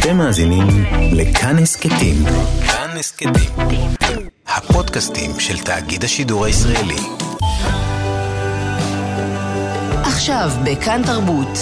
[0.00, 0.66] אתם מאזינים
[1.12, 2.16] לכאן הסכתים.
[2.66, 3.32] כאן הסכתים.
[4.48, 6.96] הפודקאסטים של תאגיד השידור הישראלי.
[10.02, 11.58] עכשיו בכאן תרבות,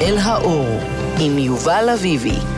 [0.00, 0.80] אל האור,
[1.18, 2.57] עם יובל אביבי.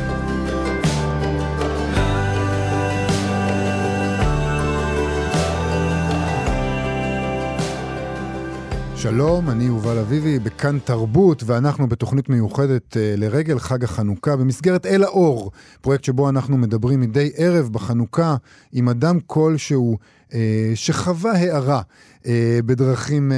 [9.02, 15.04] שלום, אני יובל אביבי בכאן תרבות, ואנחנו בתוכנית מיוחדת uh, לרגל חג החנוכה במסגרת אל
[15.04, 18.36] האור, פרויקט שבו אנחנו מדברים מדי ערב בחנוכה
[18.72, 20.32] עם אדם כלשהו uh,
[20.74, 21.82] שחווה הערה
[22.22, 22.26] uh,
[22.66, 23.34] בדרכים, uh,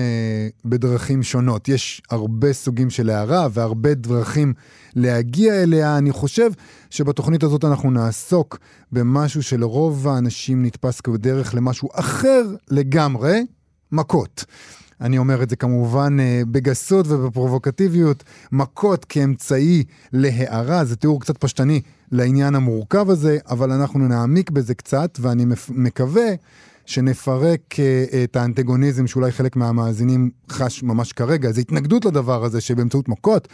[0.64, 1.68] בדרכים שונות.
[1.68, 4.52] יש הרבה סוגים של הערה והרבה דרכים
[4.94, 5.98] להגיע אליה.
[5.98, 6.50] אני חושב
[6.90, 8.58] שבתוכנית הזאת אנחנו נעסוק
[8.92, 13.46] במשהו שלרוב האנשים נתפס כבדרך למשהו אחר לגמרי,
[13.92, 14.44] מכות.
[15.02, 21.80] אני אומר את זה כמובן אה, בגסות ובפרובוקטיביות, מכות כאמצעי להערה, זה תיאור קצת פשטני
[22.12, 26.28] לעניין המורכב הזה, אבל אנחנו נעמיק בזה קצת, ואני מקווה
[26.86, 33.08] שנפרק אה, את האנטגוניזם שאולי חלק מהמאזינים חש ממש כרגע, איזו התנגדות לדבר הזה שבאמצעות
[33.08, 33.48] מכות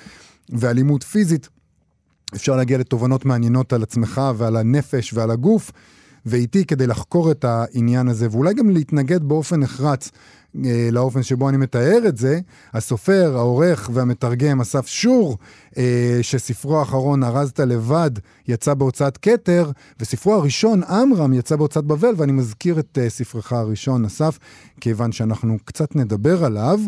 [0.50, 1.48] ואלימות פיזית
[2.34, 5.72] אפשר להגיע לתובנות מעניינות על עצמך ועל הנפש ועל הגוף.
[6.27, 10.11] ואיתי כדי לחקור את העניין הזה, ואולי גם להתנגד באופן נחרץ
[10.64, 12.41] אה, לאופן שבו אני מתאר את זה,
[12.75, 15.39] הסופר, העורך והמתרגם אסף שור,
[15.78, 18.11] אה, שספרו האחרון, ארזת לבד,
[18.48, 24.05] יצא בהוצאת כתר, וספרו הראשון, עמרם, יצא בהוצאת בבל, ואני מזכיר את אה, ספרך הראשון,
[24.05, 24.39] אסף,
[24.81, 26.81] כיוון שאנחנו קצת נדבר עליו.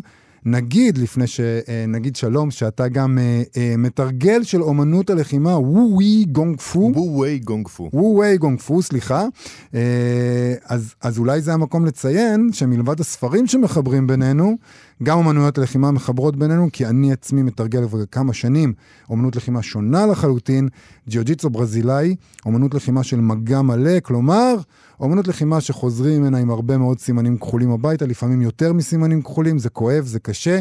[0.45, 6.93] נגיד, לפני שנגיד שלום, שאתה גם אה, אה, מתרגל של אומנות הלחימה, וו-ווי גונג פו.
[6.95, 7.91] וו-ווי גונג פו.
[7.93, 9.27] וו-ווי גונג פו, סליחה.
[9.75, 14.57] אה, אז, אז אולי זה המקום לציין שמלבד הספרים שמחברים בינינו,
[15.03, 18.73] גם אומנויות הלחימה מחברות בינינו, כי אני עצמי מתרגל כבר כמה שנים
[19.11, 20.69] אומנות לחימה שונה לחלוטין,
[21.09, 24.55] ג'יוג'יצו ברזילאי, אומנות לחימה של מגע מלא, כלומר,
[25.01, 29.71] אומנות לחימה שחוזרים ממנה עם הרבה מאוד סימנים כחולים הביתה, לפעמים יותר מסימנים כחולים, זה
[29.71, 30.61] כואב, זה קשה,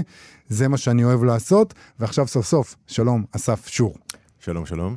[0.50, 1.74] זה מה שאני אוהב לעשות.
[2.00, 3.96] ועכשיו סוף סוף, שלום, אסף שור.
[4.40, 4.96] שלום, שלום.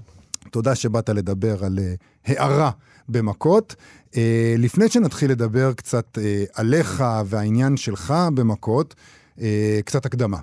[0.51, 2.71] תודה שבאת לדבר על uh, הערה
[3.09, 3.75] במכות.
[4.11, 4.15] Uh,
[4.59, 6.21] לפני שנתחיל לדבר קצת uh,
[6.55, 8.95] עליך והעניין שלך במכות,
[9.85, 10.39] קצת הקדמה.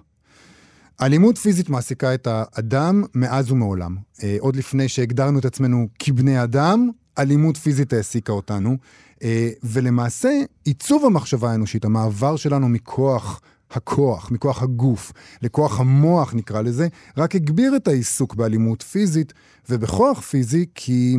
[1.02, 3.98] אלימות פיזית מעסיקה את האדם מאז ומעולם.
[4.18, 6.90] Uh, עוד לפני שהגדרנו את עצמנו כבני אדם,
[7.20, 8.78] אלימות פיזית העסיקה אותנו,
[9.24, 10.30] אה, ולמעשה
[10.66, 13.42] עיצוב המחשבה האנושית, המעבר שלנו מכוח
[13.72, 15.12] הכוח, מכוח הגוף,
[15.42, 19.34] לכוח המוח נקרא לזה, רק הגביר את העיסוק באלימות פיזית
[19.70, 21.18] ובכוח פיזי, כי...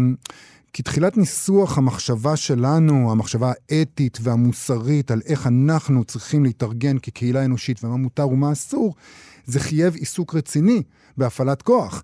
[0.72, 7.84] כי תחילת ניסוח המחשבה שלנו, המחשבה האתית והמוסרית על איך אנחנו צריכים להתארגן כקהילה אנושית
[7.84, 8.94] ומה מותר ומה אסור,
[9.46, 10.82] זה חייב עיסוק רציני
[11.16, 12.02] בהפעלת כוח.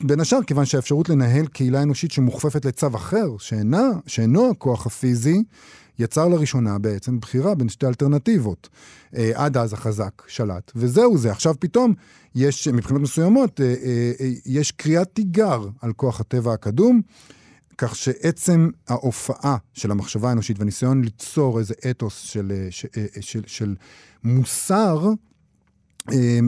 [0.00, 5.42] בין השאר, כיוון שהאפשרות לנהל קהילה אנושית שמוכפפת לצו אחר, שאינה, שאינו הכוח הפיזי,
[5.98, 8.68] יצר לראשונה בעצם בחירה בין שתי אלטרנטיבות.
[9.16, 11.30] אה, עד אז החזק שלט, וזהו זה.
[11.30, 11.94] עכשיו פתאום
[12.34, 17.00] יש, מבחינות מסוימות, אה, אה, אה, יש קריאת תיגר על כוח הטבע הקדום,
[17.78, 23.42] כך שעצם ההופעה של המחשבה האנושית והניסיון ליצור איזה אתוס של, אה, של, אה, של,
[23.46, 23.74] של
[24.24, 25.08] מוסר,
[26.12, 26.38] אה,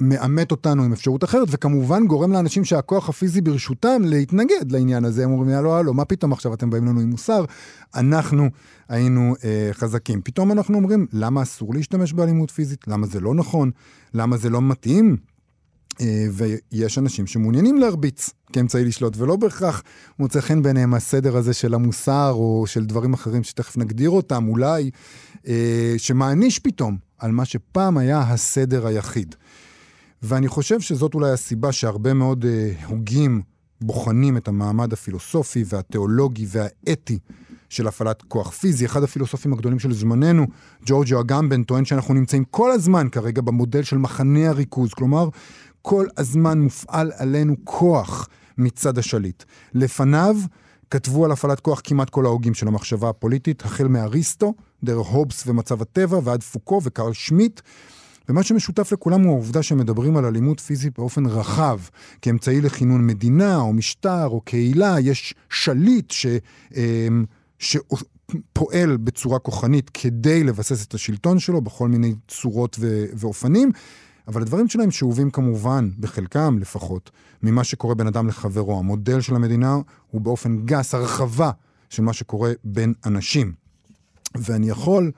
[0.00, 5.24] מאמת אותנו עם אפשרות אחרת, וכמובן גורם לאנשים שהכוח הפיזי ברשותם להתנגד לעניין הזה.
[5.24, 7.44] הם אומרים, הלו, הלו, מה פתאום עכשיו אתם באים לנו עם מוסר?
[7.94, 8.48] אנחנו
[8.88, 10.20] היינו אה, חזקים.
[10.24, 12.88] פתאום אנחנו אומרים, למה אסור להשתמש באלימות פיזית?
[12.88, 13.70] למה זה לא נכון?
[14.14, 15.16] למה זה לא מתאים?
[16.00, 19.82] אה, ויש אנשים שמעוניינים להרביץ כאמצעי לשלוט, ולא בהכרח
[20.18, 24.90] מוצא חן בעיניהם הסדר הזה של המוסר, או של דברים אחרים שתכף נגדיר אותם, אולי,
[25.48, 29.34] אה, שמעניש פתאום על מה שפעם היה הסדר היחיד.
[30.22, 33.42] ואני חושב שזאת אולי הסיבה שהרבה מאוד אה, הוגים
[33.80, 37.18] בוחנים את המעמד הפילוסופי והתיאולוגי והאתי
[37.68, 38.86] של הפעלת כוח פיזי.
[38.86, 40.46] אחד הפילוסופים הגדולים של זמננו,
[40.86, 44.94] ג'ורג'ו אגמבן, טוען שאנחנו נמצאים כל הזמן כרגע במודל של מחנה הריכוז.
[44.94, 45.28] כלומר,
[45.82, 49.44] כל הזמן מופעל עלינו כוח מצד השליט.
[49.74, 50.36] לפניו
[50.90, 54.54] כתבו על הפעלת כוח כמעט כל ההוגים של המחשבה הפוליטית, החל מאריסטו,
[54.84, 57.60] דרך הובס ומצב הטבע, ועד פוקו וקרל שמיט.
[58.28, 61.78] ומה שמשותף לכולם הוא העובדה שמדברים על אלימות פיזית באופן רחב,
[62.22, 66.26] כאמצעי לכינון מדינה או משטר או קהילה, יש שליט ש...
[66.76, 67.24] אמ,
[67.58, 73.04] שפועל בצורה כוחנית כדי לבסס את השלטון שלו בכל מיני צורות ו...
[73.14, 73.72] ואופנים,
[74.28, 77.10] אבל הדברים שלהם שאובים כמובן, בחלקם לפחות,
[77.42, 78.78] ממה שקורה בין אדם לחברו.
[78.78, 79.76] המודל של המדינה
[80.10, 81.50] הוא באופן גס הרחבה
[81.90, 83.52] של מה שקורה בין אנשים.
[84.34, 85.12] ואני יכול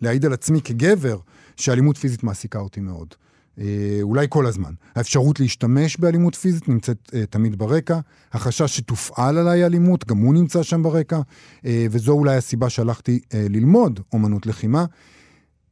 [0.00, 1.18] להעיד על עצמי כגבר
[1.56, 3.14] שאלימות פיזית מעסיקה אותי מאוד.
[3.58, 4.72] אה, אולי כל הזמן.
[4.94, 7.98] האפשרות להשתמש באלימות פיזית נמצאת אה, תמיד ברקע,
[8.32, 11.20] החשש שתופעל עליי אלימות, גם הוא נמצא שם ברקע,
[11.66, 14.84] אה, וזו אולי הסיבה שהלכתי אה, ללמוד אומנות לחימה.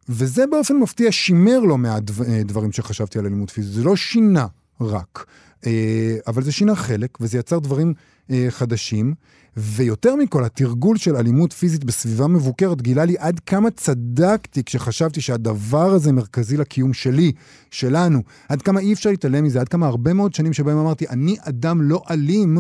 [0.09, 3.73] וזה באופן מפתיע שימר לא מעט אה, דברים שחשבתי על אלימות פיזית.
[3.73, 4.47] זה לא שינה
[4.81, 5.27] רק,
[5.67, 7.95] אה, אבל זה שינה חלק, וזה יצר דברים
[8.31, 9.15] אה, חדשים.
[9.57, 15.93] ויותר מכל, התרגול של אלימות פיזית בסביבה מבוקרת גילה לי עד כמה צדקתי כשחשבתי שהדבר
[15.93, 17.33] הזה מרכזי לקיום שלי,
[17.71, 18.23] שלנו.
[18.49, 21.83] עד כמה אי אפשר להתעלם מזה, עד כמה הרבה מאוד שנים שבהם אמרתי, אני אדם
[21.83, 22.59] לא אלים,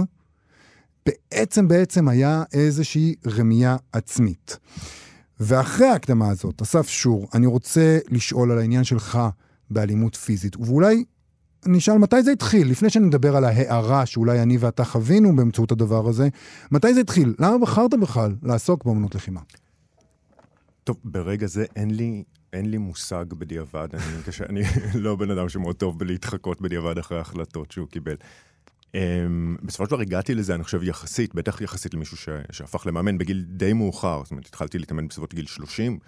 [1.07, 4.59] בעצם בעצם היה איזושהי רמייה עצמית.
[5.43, 9.19] ואחרי ההקדמה הזאת, אסף שור, אני רוצה לשאול על העניין שלך
[9.71, 11.05] באלימות פיזית, ואולי
[11.67, 16.29] נשאל מתי זה התחיל, לפני שנדבר על ההערה שאולי אני ואתה חווינו באמצעות הדבר הזה,
[16.71, 17.35] מתי זה התחיל?
[17.39, 19.41] למה בחרת בכלל לעסוק באמנות לחימה?
[20.85, 23.89] טוב, ברגע זה אין לי, אין לי מושג בדיעבד.
[23.95, 24.63] אני,
[24.95, 28.17] אני לא בן אדם שמאוד טוב בלהתחקות בדיעבד אחרי ההחלטות שהוא קיבל.
[28.97, 28.97] Um,
[29.63, 33.45] בסופו של דבר הגעתי לזה, אני חושב, יחסית, בטח יחסית למישהו ש, שהפך למאמן בגיל
[33.49, 34.21] די מאוחר.
[34.23, 35.99] זאת אומרת, התחלתי להתאמן בסביבות גיל 30.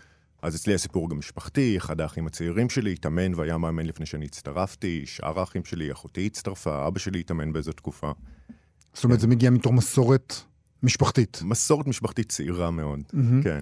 [0.42, 5.02] אז אצלי הסיפור גם משפחתי, אחד האחים הצעירים שלי התאמן והיה מאמן לפני שאני הצטרפתי,
[5.06, 8.12] שאר האחים שלי, אחותי הצטרפה, אבא שלי התאמן באיזו תקופה.
[8.94, 10.34] זאת אומרת, זה מגיע מתוך מסורת
[10.82, 11.40] משפחתית.
[11.44, 13.44] מסורת משפחתית צעירה מאוד, mm-hmm.
[13.44, 13.60] כן.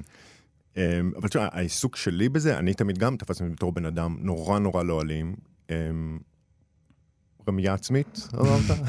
[0.75, 0.79] Um,
[1.17, 5.03] אבל תשמע, העיסוק שלי בזה, אני תמיד גם תפסתי בתור בן אדם נורא נורא לא
[5.03, 5.35] אלים.
[7.49, 8.79] רמייה עצמית, אמרת?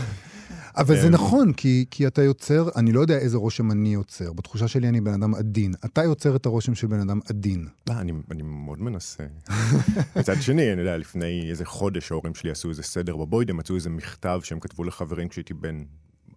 [0.78, 4.34] אבל זה נכון, כי, כי אתה יוצר, אני לא יודע איזה רושם אני יוצר.
[4.34, 5.74] בתחושה שלי אני בן אדם עדין.
[5.86, 7.68] אתה יוצר את הרושם של בן אדם עדין.
[7.90, 9.24] לא, אני, אני מאוד מנסה.
[10.20, 13.90] מצד שני, אני יודע, לפני איזה חודש ההורים שלי עשו איזה סדר בבוידם, מצאו איזה
[13.90, 15.84] מכתב שהם כתבו לחברים כשהייתי בן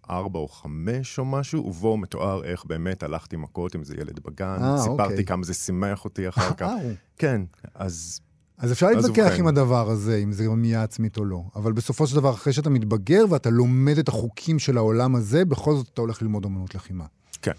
[0.09, 4.57] ארבע או חמש או משהו, ובו מתואר איך באמת הלכתי מכות עם איזה ילד בגן.
[4.59, 5.25] 아, סיפרתי אוקיי.
[5.25, 6.71] כמה זה שימח אותי אחר כך.
[7.17, 7.41] כן,
[7.75, 8.19] אז
[8.57, 11.43] אז אפשר להתווכח עם הדבר הזה, אם זה רמייה עצמית או לא.
[11.55, 15.75] אבל בסופו של דבר, אחרי שאתה מתבגר ואתה לומד את החוקים של העולם הזה, בכל
[15.75, 17.05] זאת אתה הולך ללמוד אמנות לחימה.
[17.41, 17.51] כן.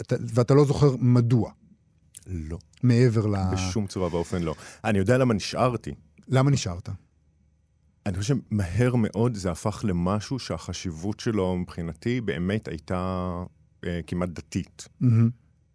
[0.00, 1.50] אתה, ואתה לא זוכר מדוע.
[2.26, 2.58] לא.
[2.82, 3.36] מעבר ל...
[3.52, 4.54] בשום צורה ואופן לא.
[4.84, 5.94] אני יודע למה נשארתי.
[6.28, 6.88] למה נשארת?
[8.06, 13.30] אני חושב שמהר מאוד זה הפך למשהו שהחשיבות שלו מבחינתי באמת הייתה
[13.84, 14.88] אה, כמעט דתית.
[15.02, 15.06] Mm-hmm.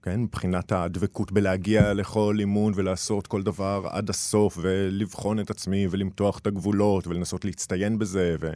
[0.04, 0.20] כן?
[0.22, 6.48] מבחינת הדבקות בלהגיע לכל אימון ולעשות כל דבר עד הסוף, ולבחון את עצמי, ולמתוח את
[6.48, 8.52] הגבולות, ולנסות להצטיין בזה, ו...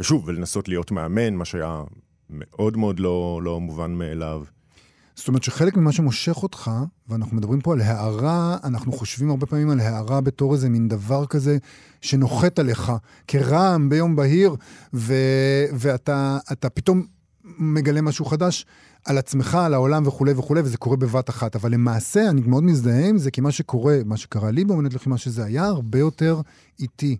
[0.00, 1.82] ושוב, ולנסות להיות מאמן, מה שהיה
[2.30, 4.44] מאוד מאוד לא, לא מובן מאליו.
[5.14, 6.70] זאת אומרת שחלק ממה שמושך אותך,
[7.08, 11.26] ואנחנו מדברים פה על הערה, אנחנו חושבים הרבה פעמים על הערה בתור איזה מין דבר
[11.26, 11.58] כזה
[12.00, 12.92] שנוחת עליך
[13.28, 14.56] כרעם ביום בהיר,
[14.94, 17.06] ו- ואתה פתאום
[17.44, 18.66] מגלה משהו חדש.
[19.04, 21.56] על עצמך, על העולם וכולי וכולי, וזה קורה בבת אחת.
[21.56, 25.18] אבל למעשה, אני מאוד מזדהה עם זה, כי מה שקורה, מה שקרה לי באמנות לחימה,
[25.18, 26.40] שזה היה הרבה יותר
[26.80, 27.16] איטי,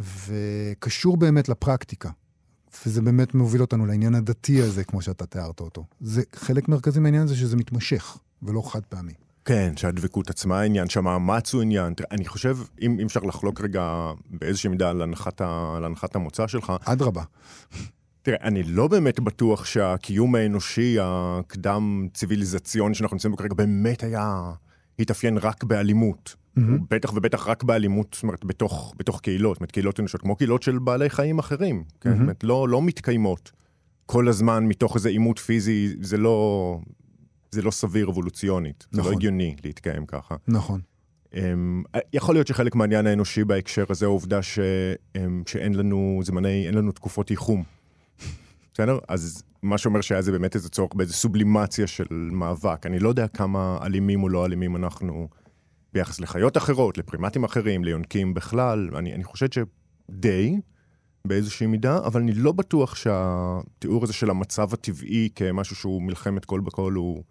[0.00, 2.10] וקשור באמת לפרקטיקה.
[2.86, 5.84] וזה באמת מוביל אותנו לעניין הדתי הזה, כמו שאתה תיארת אותו.
[6.00, 9.12] זה חלק מרכזי מהעניין הזה שזה מתמשך, ולא חד פעמי.
[9.44, 11.94] כן, שהדבקות עצמה עניין, שהמאמץ הוא עניין.
[12.10, 16.46] אני חושב, אם, אם אפשר לחלוק רגע באיזושהי מידה על הנחת, ה, על הנחת המוצא
[16.46, 16.72] שלך...
[16.84, 17.22] אדרבה.
[18.22, 24.52] תראה, אני לא באמת בטוח שהקיום האנושי הקדם ציוויליזציוני שאנחנו נמצאים בו כרגע באמת היה,
[24.98, 26.34] התאפיין רק באלימות.
[26.58, 26.62] Mm-hmm.
[26.90, 30.62] בטח ובטח רק באלימות, זאת אומרת, בתוך, בתוך קהילות, זאת אומרת, קהילות אנושיות, כמו קהילות
[30.62, 32.10] של בעלי חיים אחרים, כן?
[32.10, 32.12] Mm-hmm.
[32.12, 33.52] זאת אומרת, לא, לא מתקיימות
[34.10, 36.78] כל הזמן מתוך איזה עימות פיזי, זה לא,
[37.50, 38.92] זה לא סביר אבולוציונית, נכון.
[38.92, 39.14] זה לא נכון.
[39.14, 40.34] הגיוני להתקיים ככה.
[40.48, 40.80] נכון.
[41.32, 41.36] Um,
[42.12, 44.58] יכול להיות שחלק מהעניין האנושי בהקשר הזה, העובדה ש,
[45.16, 47.62] um, שאין לנו זמני, אין לנו תקופות ייחום.
[48.74, 48.98] בסדר?
[49.08, 52.86] אז מה שאומר שהיה זה באמת איזה צורך באיזה סובלימציה של מאבק.
[52.86, 55.28] אני לא יודע כמה אלימים או לא אלימים אנחנו
[55.92, 58.90] ביחס לחיות אחרות, לפרימטים אחרים, ליונקים בכלל.
[58.96, 60.60] אני, אני חושב שדי,
[61.24, 66.60] באיזושהי מידה, אבל אני לא בטוח שהתיאור הזה של המצב הטבעי כמשהו שהוא מלחמת כל
[66.60, 67.22] בכל הוא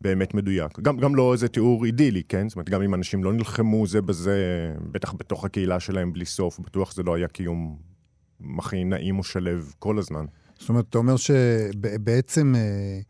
[0.00, 0.80] באמת מדויק.
[0.80, 2.48] גם, גם לא איזה תיאור אידילי, כן?
[2.48, 6.58] זאת אומרת, גם אם אנשים לא נלחמו זה בזה, בטח בתוך הקהילה שלהם בלי סוף,
[6.58, 7.78] בטוח זה לא היה קיום
[8.58, 10.24] הכי נעים ושלב כל הזמן.
[10.58, 13.00] זאת אומרת, אתה אומר שבעצם אה,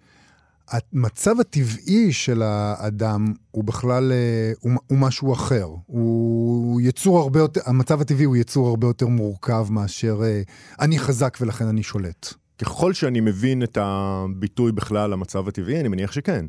[0.93, 5.69] המצב הטבעי של האדם הוא בכלל, אה, הוא, הוא משהו אחר.
[5.87, 10.43] הוא יצור הרבה יותר, המצב הטבעי הוא יצור הרבה יותר מורכב מאשר אה,
[10.81, 12.35] אני חזק ולכן אני שולט.
[12.59, 16.47] ככל שאני מבין את הביטוי בכלל המצב הטבעי, אני מניח שכן.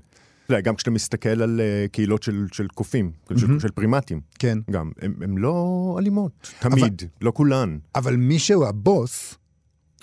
[0.63, 3.39] גם כשאתה מסתכל על קהילות של, של קופים, mm-hmm.
[3.39, 4.57] של, של פרימטים, כן.
[4.71, 6.89] גם, הם לא אלימות, תמיד, אבל,
[7.21, 7.77] לא כולן.
[7.95, 9.38] אבל מי שהוא הבוס,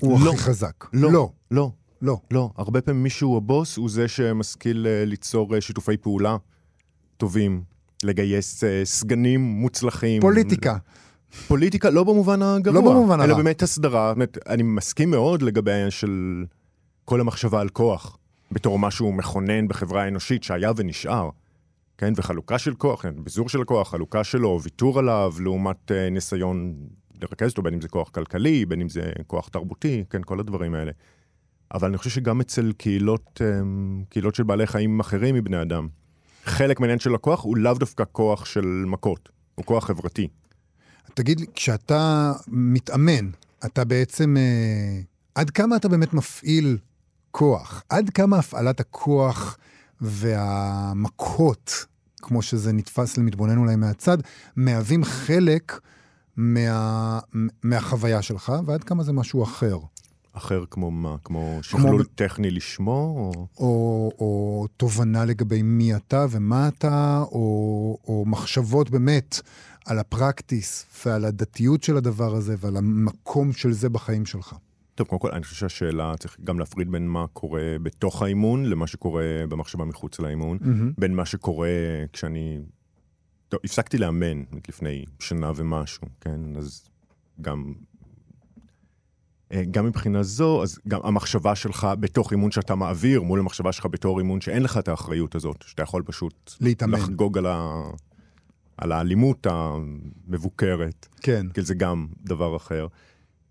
[0.00, 0.84] הוא לא, הכי חזק.
[0.92, 1.70] לא, לא, לא.
[2.02, 2.18] לא.
[2.30, 2.50] לא.
[2.56, 6.36] הרבה פעמים מישהו הבוס הוא זה שמשכיל uh, ליצור uh, שיתופי פעולה
[7.16, 7.62] טובים,
[8.04, 10.20] לגייס אה, סגנים מוצלחים.
[10.20, 10.76] פוליטיקה.
[11.48, 13.42] פוליטיקה לא במובן הגרוע, לא במובן אלא הרע.
[13.42, 14.14] באמת הסדרה.
[14.14, 16.44] באמת, אני מסכים מאוד לגבי העניין של
[17.04, 18.18] כל המחשבה על כוח,
[18.52, 21.30] בתור משהו מכונן בחברה האנושית שהיה ונשאר.
[21.98, 26.74] כן, וחלוקה של כוח, כן, ביזור של הכוח, חלוקה שלו, ויתור עליו, לעומת אה, ניסיון
[27.22, 30.74] לרכז אותו, בין אם זה כוח כלכלי, בין אם זה כוח תרבותי, כן, כל הדברים
[30.74, 30.92] האלה.
[31.74, 33.60] אבל אני חושב שגם אצל קהילות, אה,
[34.08, 35.88] קהילות של בעלי חיים אחרים מבני אדם,
[36.44, 40.28] חלק מהעניין של הכוח הוא לאו דווקא כוח של מכות, הוא כוח חברתי.
[41.14, 43.30] תגיד כשאתה מתאמן,
[43.64, 44.36] אתה בעצם...
[44.36, 45.00] אה,
[45.34, 46.78] עד כמה אתה באמת מפעיל
[47.30, 47.82] כוח?
[47.88, 49.58] עד כמה הפעלת הכוח
[50.00, 54.18] והמכות, כמו שזה נתפס למתבונן אולי מהצד,
[54.56, 55.80] מהווים חלק
[56.36, 57.18] מה,
[57.62, 59.78] מהחוויה שלך, ועד כמה זה משהו אחר?
[60.32, 61.16] אחר כמו מה?
[61.24, 62.92] כמו שכלול ב- טכני לשמו?
[62.92, 63.46] או...
[63.58, 69.40] או, או תובנה לגבי מי אתה ומה אתה, או, או מחשבות באמת
[69.86, 74.54] על הפרקטיס ועל הדתיות של הדבר הזה ועל המקום של זה בחיים שלך.
[74.94, 78.86] טוב, קודם כל, אני חושב שהשאלה, צריך גם להפריד בין מה קורה בתוך האימון למה
[78.86, 80.58] שקורה במחשבה מחוץ לאימון,
[80.98, 81.68] בין מה שקורה
[82.12, 82.58] כשאני...
[83.48, 86.56] טוב, הפסקתי לאמן לפני שנה ומשהו, כן?
[86.56, 86.88] אז
[87.40, 87.72] גם...
[89.52, 93.86] אה, גם מבחינה זו, אז גם המחשבה שלך בתוך אימון שאתה מעביר, מול המחשבה שלך
[93.86, 96.98] בתור אימון שאין לך את האחריות הזאת, שאתה יכול פשוט להתאמן.
[96.98, 97.82] לחגוג על, ה...
[98.76, 101.06] על האלימות המבוקרת.
[101.20, 101.46] כן.
[101.54, 102.86] כי זה גם דבר אחר.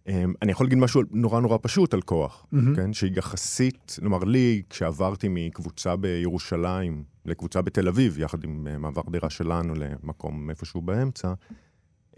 [0.08, 2.76] אמ, אני יכול להגיד משהו נורא נורא פשוט על כוח, מהמם.
[2.76, 2.94] כן?
[2.94, 9.74] שיחסית, כלומר לי, כשעברתי מקבוצה בירושלים לקבוצה בתל אביב, יחד עם אה, מעבר דירה שלנו
[9.76, 11.34] למקום איפשהו באמצע,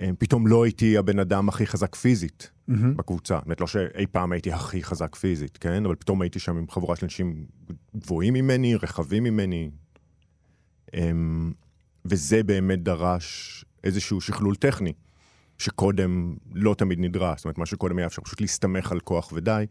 [0.02, 2.98] אמ, פתאום לא הייתי הבן אדם הכי חזק פיזית מהמם.
[2.98, 3.36] בקבוצה.
[3.36, 5.86] זאת אומרת, לא שאי פעם הייתי הכי חזק פיזית, כן?
[5.86, 7.46] אבל פתאום הייתי שם עם חבורה של אנשים
[7.98, 9.70] גבוהים ממני, רחבים ממני.
[10.94, 11.52] אמ,
[12.06, 14.94] וזה באמת דרש איזשהו שכלול טכני,
[15.58, 17.40] שקודם לא תמיד נדרש.
[17.40, 19.66] זאת אומרת, מה שקודם היה אפשר פשוט להסתמך על כוח ודי,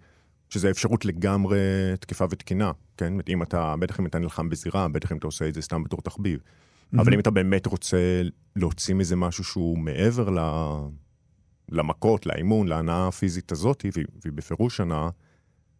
[0.49, 1.59] שזה אפשרות לגמרי
[2.01, 3.05] תקפה ותקינה, כן?
[3.05, 5.63] זאת אומרת, אם אתה, בטח אם אתה נלחם בזירה, בטח אם אתה עושה את זה
[5.63, 6.41] סתם בתור תחביב.
[6.95, 8.23] אבל אם אתה באמת רוצה
[8.57, 10.39] להוציא מזה משהו שהוא מעבר ל...
[11.69, 15.09] למכות, לאימון, להנאה הפיזית הזאת, והיא, והיא בפירוש הנאה,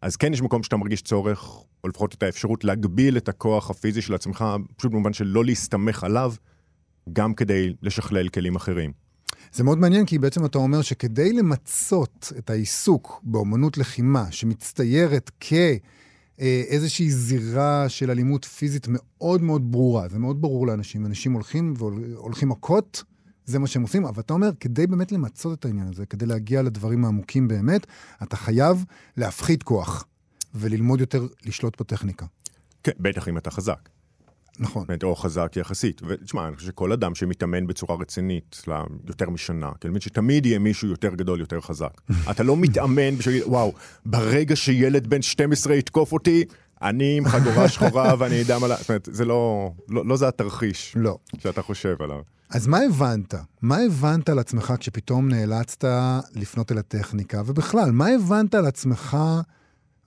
[0.03, 1.49] אז כן יש מקום שאתה מרגיש צורך,
[1.85, 4.45] או לפחות את האפשרות להגביל את הכוח הפיזי של עצמך,
[4.77, 6.35] פשוט במובן של לא להסתמך עליו,
[7.13, 8.93] גם כדי לשכלל כלים אחרים.
[9.53, 17.11] זה מאוד מעניין, כי בעצם אתה אומר שכדי למצות את העיסוק באומנות לחימה, שמצטיירת כאיזושהי
[17.11, 23.05] זירה של אלימות פיזית מאוד מאוד ברורה, זה מאוד ברור לאנשים, אנשים הולכים והולכים מכות,
[23.47, 26.63] זה מה שהם עושים, אבל אתה אומר, כדי באמת למצות את העניין הזה, כדי להגיע
[26.63, 27.87] לדברים העמוקים באמת,
[28.23, 28.85] אתה חייב
[29.17, 30.05] להפחית כוח
[30.55, 32.27] וללמוד יותר לשלוט בטכניקה.
[32.83, 33.89] כן, בטח אם אתה חזק.
[34.59, 34.85] נכון.
[34.89, 36.01] אומרת, או חזק יחסית.
[36.07, 38.63] ותשמע, אני חושב שכל אדם שמתאמן בצורה רצינית
[39.07, 42.01] ליותר משנה, כי אני מבין שתמיד יהיה מישהו יותר גדול, יותר חזק.
[42.31, 43.73] אתה לא מתאמן בשביל, וואו,
[44.07, 46.45] ברגע שילד בן 12 יתקוף אותי,
[46.83, 48.69] אני עם חגורה שחורה ואני אדע מה...
[48.69, 51.19] לה-" זאת אומרת, זה לא, לא, לא זה התרחיש לא.
[51.39, 52.21] שאתה חושב עליו.
[52.51, 53.35] אז מה הבנת?
[53.63, 55.85] מה הבנת על עצמך כשפתאום נאלצת
[56.35, 57.43] לפנות אל הטכניקה?
[57.47, 59.17] ובכלל, מה הבנת על עצמך,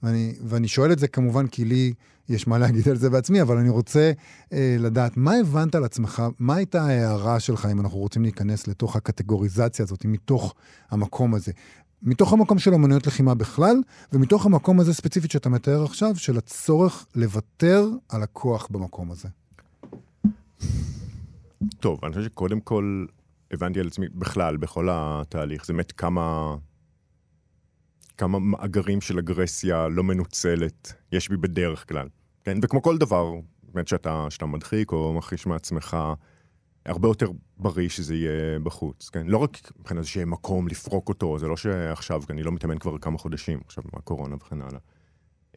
[0.03, 1.93] ואני, ואני שואל את זה כמובן כי לי
[2.29, 4.11] יש מה להגיד על זה בעצמי, אבל אני רוצה
[4.53, 6.23] אה, לדעת, מה הבנת על עצמך?
[6.39, 10.55] מה הייתה ההערה שלך, אם אנחנו רוצים להיכנס לתוך הקטגוריזציה הזאת, מתוך
[10.89, 11.51] המקום הזה?
[12.03, 13.75] מתוך המקום של אמנויות לחימה בכלל,
[14.13, 19.27] ומתוך המקום הזה ספציפית שאתה מתאר עכשיו, של הצורך לוותר על הכוח במקום הזה.
[21.79, 23.05] טוב, אני חושב שקודם כל
[23.51, 26.55] הבנתי על עצמי בכלל, בכל התהליך, זה באמת כמה,
[28.19, 32.07] כמה מאגרים של אגרסיה לא מנוצלת יש בי בדרך כלל.
[32.43, 32.57] כן?
[32.61, 33.33] וכמו כל דבר,
[33.63, 35.97] באמת שאתה, שאתה מדחיק או מכחיש מעצמך,
[36.85, 39.27] הרבה יותר בריא שזה יהיה בחוץ, כן?
[39.27, 42.97] לא רק מבחינת זה שיהיה מקום לפרוק אותו, זה לא שעכשיו, אני לא מתאמן כבר
[42.97, 44.79] כמה חודשים, עכשיו מהקורונה וכן הלאה.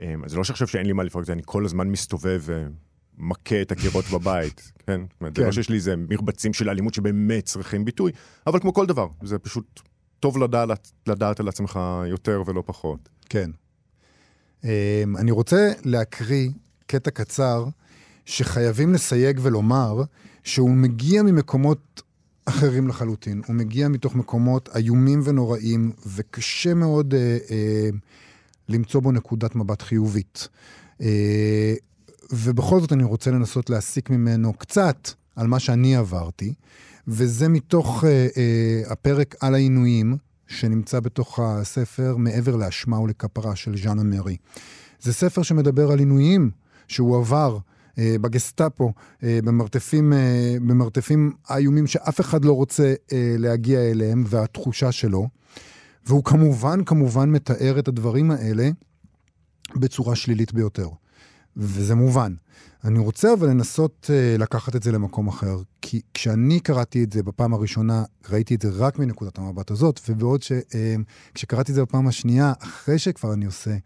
[0.00, 2.42] אמ, אז זה לא שעכשיו שאין לי מה לפרוק את זה, אני כל הזמן מסתובב
[3.18, 5.00] ומכה את הקירות בבית, כן?
[5.20, 5.46] אומרת, זה כן.
[5.46, 8.12] לא שיש לי איזה מרבצים של אלימות שבאמת צריכים ביטוי,
[8.46, 9.80] אבל כמו כל דבר, זה פשוט
[10.22, 13.08] טוב לדעת, לדעת על עצמך יותר ולא פחות.
[13.28, 13.50] כן.
[14.62, 14.66] Um,
[15.18, 16.50] אני רוצה להקריא
[16.86, 17.66] קטע קצר
[18.24, 20.02] שחייבים לסייג ולומר
[20.44, 22.02] שהוא מגיע ממקומות
[22.44, 23.42] אחרים לחלוטין.
[23.46, 27.96] הוא מגיע מתוך מקומות איומים ונוראים, וקשה מאוד uh, uh,
[28.68, 30.48] למצוא בו נקודת מבט חיובית.
[30.98, 31.04] Uh,
[32.32, 36.54] ובכל זאת אני רוצה לנסות להסיק ממנו קצת על מה שאני עברתי,
[37.08, 40.16] וזה מתוך uh, uh, הפרק על העינויים,
[40.46, 44.36] שנמצא בתוך הספר מעבר לאשמה ולכפרה של ז'אנה מרי.
[45.00, 46.50] זה ספר שמדבר על עינויים
[46.88, 47.58] שהוא עבר
[47.98, 48.92] אה, בגסטאפו,
[49.22, 55.28] אה, במרתפים, אה, במרתפים איומים שאף אחד לא רוצה אה, להגיע אליהם, והתחושה שלו.
[56.06, 58.70] והוא כמובן, כמובן מתאר את הדברים האלה
[59.76, 60.88] בצורה שלילית ביותר.
[61.56, 62.34] וזה מובן.
[62.84, 67.22] אני רוצה אבל לנסות uh, לקחת את זה למקום אחר, כי כשאני קראתי את זה
[67.22, 72.08] בפעם הראשונה, ראיתי את זה רק מנקודת המבט הזאת, ובעוד שכשקראתי uh, את זה בפעם
[72.08, 73.76] השנייה, אחרי שכבר אני עושה,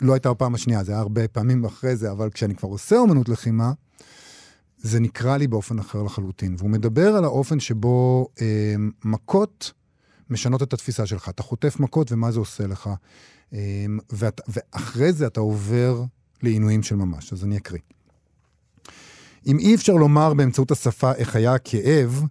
[0.00, 3.28] לא הייתה בפעם השנייה, זה היה הרבה פעמים אחרי זה, אבל כשאני כבר עושה אומנות
[3.28, 3.72] לחימה,
[4.78, 6.54] זה נקרא לי באופן אחר לחלוטין.
[6.58, 8.40] והוא מדבר על האופן שבו uh,
[9.04, 9.72] מכות
[10.30, 11.28] משנות את התפיסה שלך.
[11.28, 12.90] אתה חוטף מכות ומה זה עושה לך.
[13.50, 13.54] Um,
[14.10, 16.04] ואת, ואחרי זה אתה עובר
[16.42, 17.32] לעינויים של ממש.
[17.32, 17.80] אז אני אקריא.
[19.46, 22.24] אם אי אפשר לומר באמצעות השפה איך היה הכאב,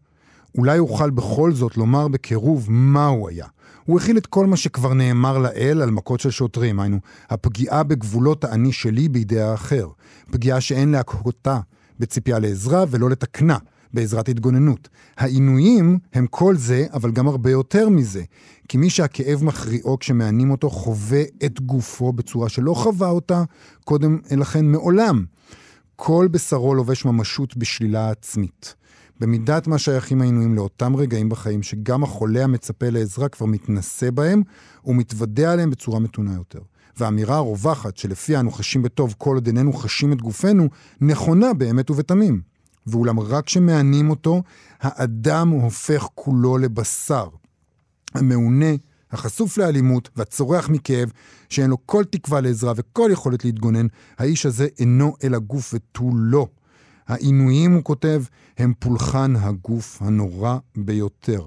[0.58, 3.46] אולי אוכל בכל זאת לומר בקירוב מה הוא היה.
[3.86, 7.00] הוא הכיל את כל מה שכבר נאמר לאל על מכות של שוטרים, היינו,
[7.30, 9.88] הפגיעה בגבולות האני שלי בידי האחר.
[10.32, 11.60] פגיעה שאין להכותה
[12.00, 13.58] בציפייה לעזרה ולא לתקנה,
[13.94, 14.90] בעזרת התגוננות.
[15.18, 18.24] העינויים הם כל זה, אבל גם הרבה יותר מזה.
[18.68, 23.44] כי מי שהכאב מכריעו כשמענים אותו חווה את גופו בצורה שלא חווה אותה
[23.86, 25.26] קודם לכן מעולם.
[25.96, 28.76] כל בשרו לובש ממשות בשלילה עצמית.
[29.20, 34.42] במידת מה שייכים העינויים לאותם רגעים בחיים שגם החולה המצפה לעזרה כבר מתנשא בהם
[34.86, 36.60] ומתוודע עליהם בצורה מתונה יותר.
[36.98, 40.70] והאמירה הרווחת שלפיה אנו חשים בטוב כל עוד איננו חשים את גופנו,
[41.02, 42.42] נכונה באמת ובתמים.
[42.88, 44.44] ואולם רק כשמענים אותו,
[44.82, 47.28] האדם הופך כולו לבשר.
[48.14, 48.72] המעונה,
[49.12, 51.12] החשוף לאלימות והצורח מכאב,
[51.50, 56.48] שאין לו כל תקווה לעזרה וכל יכולת להתגונן, האיש הזה אינו אלא גוף ותו לא.
[57.08, 58.24] העינויים, הוא כותב,
[58.58, 61.46] הם פולחן הגוף הנורא ביותר.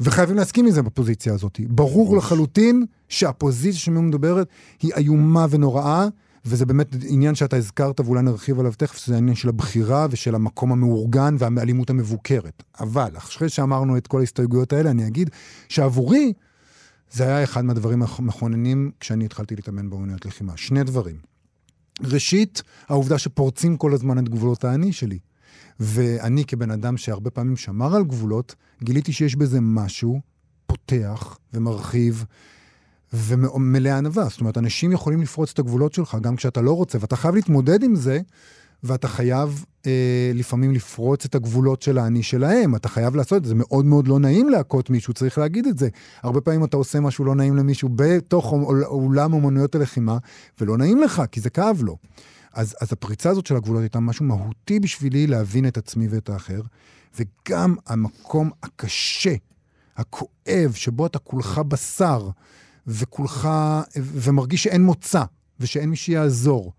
[0.00, 1.60] וחייבים להסכים עם זה בפוזיציה הזאת.
[1.68, 4.48] ברור לחלוטין שהפוזיציה שמי מדברת
[4.82, 6.08] היא איומה ונוראה,
[6.44, 10.72] וזה באמת עניין שאתה הזכרת ואולי נרחיב עליו תכף, זה העניין של הבחירה ושל המקום
[10.72, 12.62] המאורגן והאלימות המבוקרת.
[12.80, 15.30] אבל אחרי שאמרנו את כל ההסתייגויות האלה, אני אגיד
[15.68, 16.32] שעבורי
[17.12, 20.56] זה היה אחד מהדברים המכוננים כשאני התחלתי להתאמן באומנויות לחימה.
[20.56, 21.16] שני דברים.
[22.02, 25.18] ראשית, העובדה שפורצים כל הזמן את גבולות האני שלי.
[25.80, 30.20] ואני כבן אדם שהרבה פעמים שמר על גבולות, גיליתי שיש בזה משהו
[30.66, 32.24] פותח ומרחיב
[33.12, 34.24] ומלא ענווה.
[34.24, 37.82] זאת אומרת, אנשים יכולים לפרוץ את הגבולות שלך גם כשאתה לא רוצה, ואתה חייב להתמודד
[37.82, 38.20] עם זה,
[38.82, 42.76] ואתה חייב אה, לפעמים לפרוץ את הגבולות של האני שלהם.
[42.76, 43.48] אתה חייב לעשות את זה.
[43.48, 45.88] זה מאוד מאוד לא נעים להכות מישהו, צריך להגיד את זה.
[46.22, 48.52] הרבה פעמים אתה עושה משהו לא נעים למישהו בתוך
[48.86, 50.18] אולם אומנויות הלחימה,
[50.60, 51.96] ולא נעים לך, כי זה כאב לו.
[52.52, 56.60] אז, אז הפריצה הזאת של הגבולות הייתה משהו מהותי בשבילי להבין את עצמי ואת האחר,
[57.18, 59.34] וגם המקום הקשה,
[59.96, 62.30] הכואב, שבו אתה כולך בשר,
[62.86, 63.48] וכולך,
[63.96, 65.22] ומרגיש שאין מוצא,
[65.60, 66.72] ושאין מי שיעזור.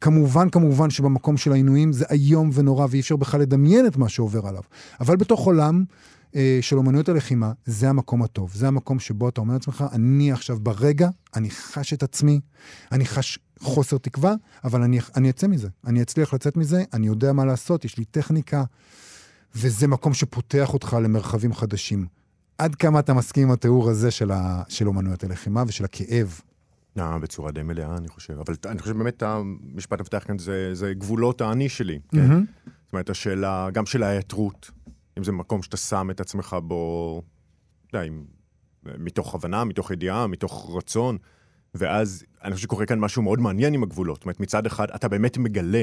[0.00, 4.46] כמובן, כמובן שבמקום של העינויים זה איום ונורא, ואי אפשר בכלל לדמיין את מה שעובר
[4.46, 4.62] עליו.
[5.00, 5.84] אבל בתוך עולם
[6.36, 8.52] אה, של אומנויות הלחימה, זה המקום הטוב.
[8.54, 12.40] זה המקום שבו אתה אומר לעצמך, אני עכשיו ברגע, אני חש את עצמי,
[12.92, 15.68] אני חש חוסר תקווה, אבל אני, אני אצא מזה.
[15.86, 18.64] אני אצליח לצאת מזה, אני יודע מה לעשות, יש לי טכניקה,
[19.54, 22.06] וזה מקום שפותח אותך למרחבים חדשים.
[22.58, 26.40] עד כמה אתה מסכים עם התיאור הזה של, ה, של אומנויות הלחימה ושל הכאב?
[26.98, 28.38] אה, בצורה די מלאה, אני חושב.
[28.38, 32.30] אבל אני חושב באמת המשפט המפתח כאן זה, זה גבולות האני שלי, כן?
[32.30, 32.70] Mm-hmm.
[32.84, 34.70] זאת אומרת, השאלה, גם של ההיעתרות,
[35.18, 37.22] אם זה מקום שאתה שם את עצמך בו,
[37.88, 38.12] אתה יודע,
[38.98, 41.18] מתוך הבנה, מתוך ידיעה, מתוך רצון,
[41.74, 44.16] ואז אני חושב שקורה כאן משהו מאוד מעניין עם הגבולות.
[44.16, 45.82] זאת אומרת, מצד אחד, אתה באמת מגלה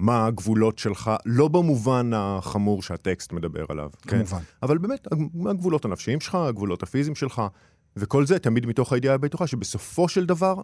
[0.00, 3.90] מה הגבולות שלך, לא במובן החמור שהטקסט מדבר עליו.
[4.02, 4.16] כן?
[4.16, 4.38] כמובן.
[4.38, 4.44] כן?
[4.62, 5.08] אבל באמת,
[5.50, 7.42] הגבולות הנפשיים שלך, הגבולות הפיזיים שלך,
[7.96, 10.60] וכל זה תמיד מתוך הידיעה הבטוחה שבסופו של דבר,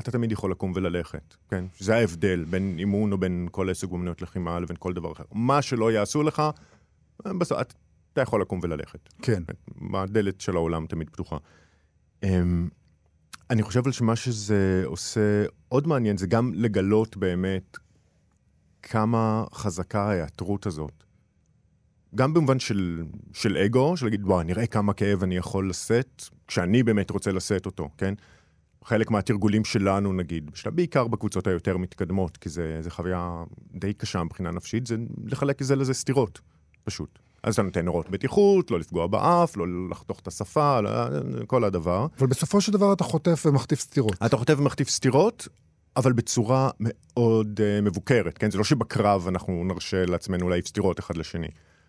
[0.00, 1.64] אתה תמיד יכול לקום וללכת, כן?
[1.78, 5.24] זה ההבדל בין אימון או בין כל עסק באמנויות לחימה לבין כל דבר אחר.
[5.32, 6.42] מה שלא יעשו לך,
[7.24, 7.58] בסוף
[8.12, 9.08] אתה יכול לקום וללכת.
[9.22, 9.42] כן.
[9.94, 11.36] הדלת של העולם תמיד פתוחה.
[12.22, 12.68] אמ,
[13.50, 17.78] אני חושב על שמה שזה עושה עוד מעניין, זה גם לגלות באמת
[18.82, 21.04] כמה חזקה ההיעתרות הזאת.
[22.14, 26.82] גם במובן של, של אגו, של להגיד, וואו, נראה כמה כאב אני יכול לשאת, כשאני
[26.82, 28.14] באמת רוצה לשאת אותו, כן?
[28.84, 34.50] חלק מהתרגולים שלנו, נגיד, בשביל, בעיקר בקבוצות היותר מתקדמות, כי זה חוויה די קשה מבחינה
[34.50, 36.40] נפשית, זה לחלק זה לזה סתירות,
[36.84, 37.18] פשוט.
[37.42, 40.90] אז אתה נותן נורות בטיחות, לא לפגוע באף, לא לחתוך את השפה, לא,
[41.46, 42.06] כל הדבר.
[42.18, 44.16] אבל בסופו של דבר אתה חוטף ומחטיף סתירות.
[44.26, 45.48] אתה חוטף ומחטיף סתירות,
[46.00, 48.50] אבל בצורה מאוד uh, מבוקרת, כן?
[48.50, 51.48] זה לא שבקרב אנחנו נרשה לעצמנו להעיף סתירות אחד לשני.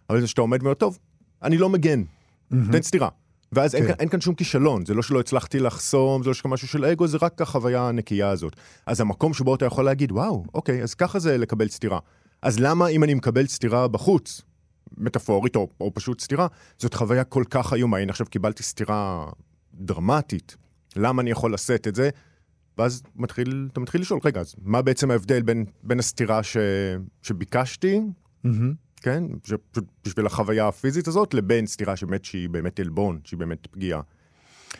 [0.09, 0.99] אבל זה שאתה עומד מאוד טוב,
[1.43, 2.55] אני לא מגן, mm-hmm.
[2.71, 3.09] תן סתירה.
[3.51, 3.87] ואז אין, כן.
[3.89, 7.07] כאן- אין כאן שום כישלון, זה לא שלא הצלחתי לחסום, זה לא שמשהו של אגו,
[7.07, 8.55] זה רק החוויה הנקייה הזאת.
[8.85, 11.99] אז המקום שבו אתה יכול להגיד, וואו, אוקיי, אז ככה זה לקבל סטירה.
[12.41, 14.41] אז למה אם אני מקבל סטירה בחוץ,
[14.97, 16.47] מטאפורית או, או פשוט סטירה,
[16.77, 17.97] זאת חוויה כל כך איומה.
[17.97, 19.27] הנה עכשיו קיבלתי סטירה
[19.73, 20.55] דרמטית,
[20.95, 22.09] למה אני יכול לשאת את זה?
[22.81, 26.57] ואז מתחיל, אתה מתחיל לשאול, רגע, אז מה בעצם ההבדל בין, בין הסטירה ש,
[27.21, 28.01] שביקשתי,
[28.43, 28.73] מהמם.
[29.01, 33.67] כן, ש, פשוט בשביל החוויה הפיזית הזאת, לבין סטירה שבאמת שהיא באמת עלבון, שהיא באמת
[33.67, 34.01] פגיעה.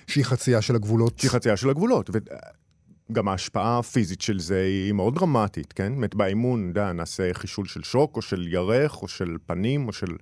[0.07, 1.19] שהיא חצייה של הגבולות.
[1.19, 2.09] שהיא חצייה של הגבולות.
[3.09, 5.95] וגם ההשפעה הפיזית של זה היא מאוד דרמטית, כן?
[5.95, 9.93] באמת באימון, אתה יודע, נעשה חישול של שוק, או של ירך, או של פנים, או
[9.93, 10.15] של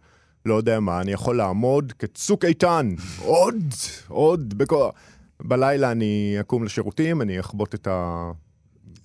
[0.46, 2.90] לא יודע מה, אני יכול לעמוד כצוק איתן,
[3.20, 3.64] עוד,
[4.08, 4.96] עוד, בכוח.
[5.44, 7.88] בלילה אני אקום לשירותים, אני אחבוט את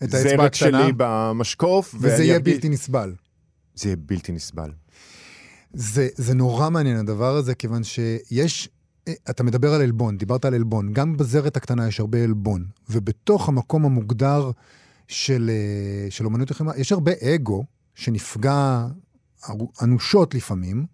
[0.04, 3.14] את האצבע הקטנה, שלי במשקוף, וזה יהיה ארגיש- בלתי נסבל.
[3.74, 4.70] זה יהיה בלתי נסבל.
[5.72, 8.68] זה, זה נורא מעניין הדבר הזה, כיוון שיש,
[9.30, 13.84] אתה מדבר על עלבון, דיברת על עלבון, גם בזרת הקטנה יש הרבה עלבון, ובתוך המקום
[13.84, 14.50] המוגדר
[15.08, 18.86] של, אה, של אומנות לחימה, יש הרבה אגו שנפגע
[19.82, 20.86] אנושות לפעמים,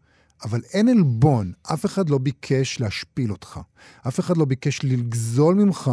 [0.44, 3.60] אבל אין עלבון, אף אחד לא ביקש להשפיל אותך,
[4.08, 5.90] אף אחד לא ביקש לגזול ממך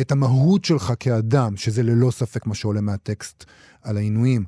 [0.00, 3.44] את המהות שלך כאדם, שזה ללא ספק מה שעולה מהטקסט
[3.82, 4.44] על העינויים.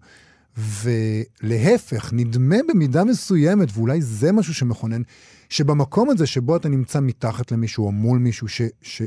[0.57, 5.03] ולהפך, נדמה במידה מסוימת, ואולי זה משהו שמכונן,
[5.49, 9.03] שבמקום הזה שבו אתה נמצא מתחת למישהו או מול מישהו ש, ש,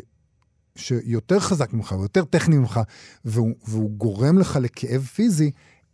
[0.75, 2.79] שיותר חזק ממך, או יותר טכני ממך,
[3.25, 5.51] והוא, והוא גורם לך לכאב פיזי,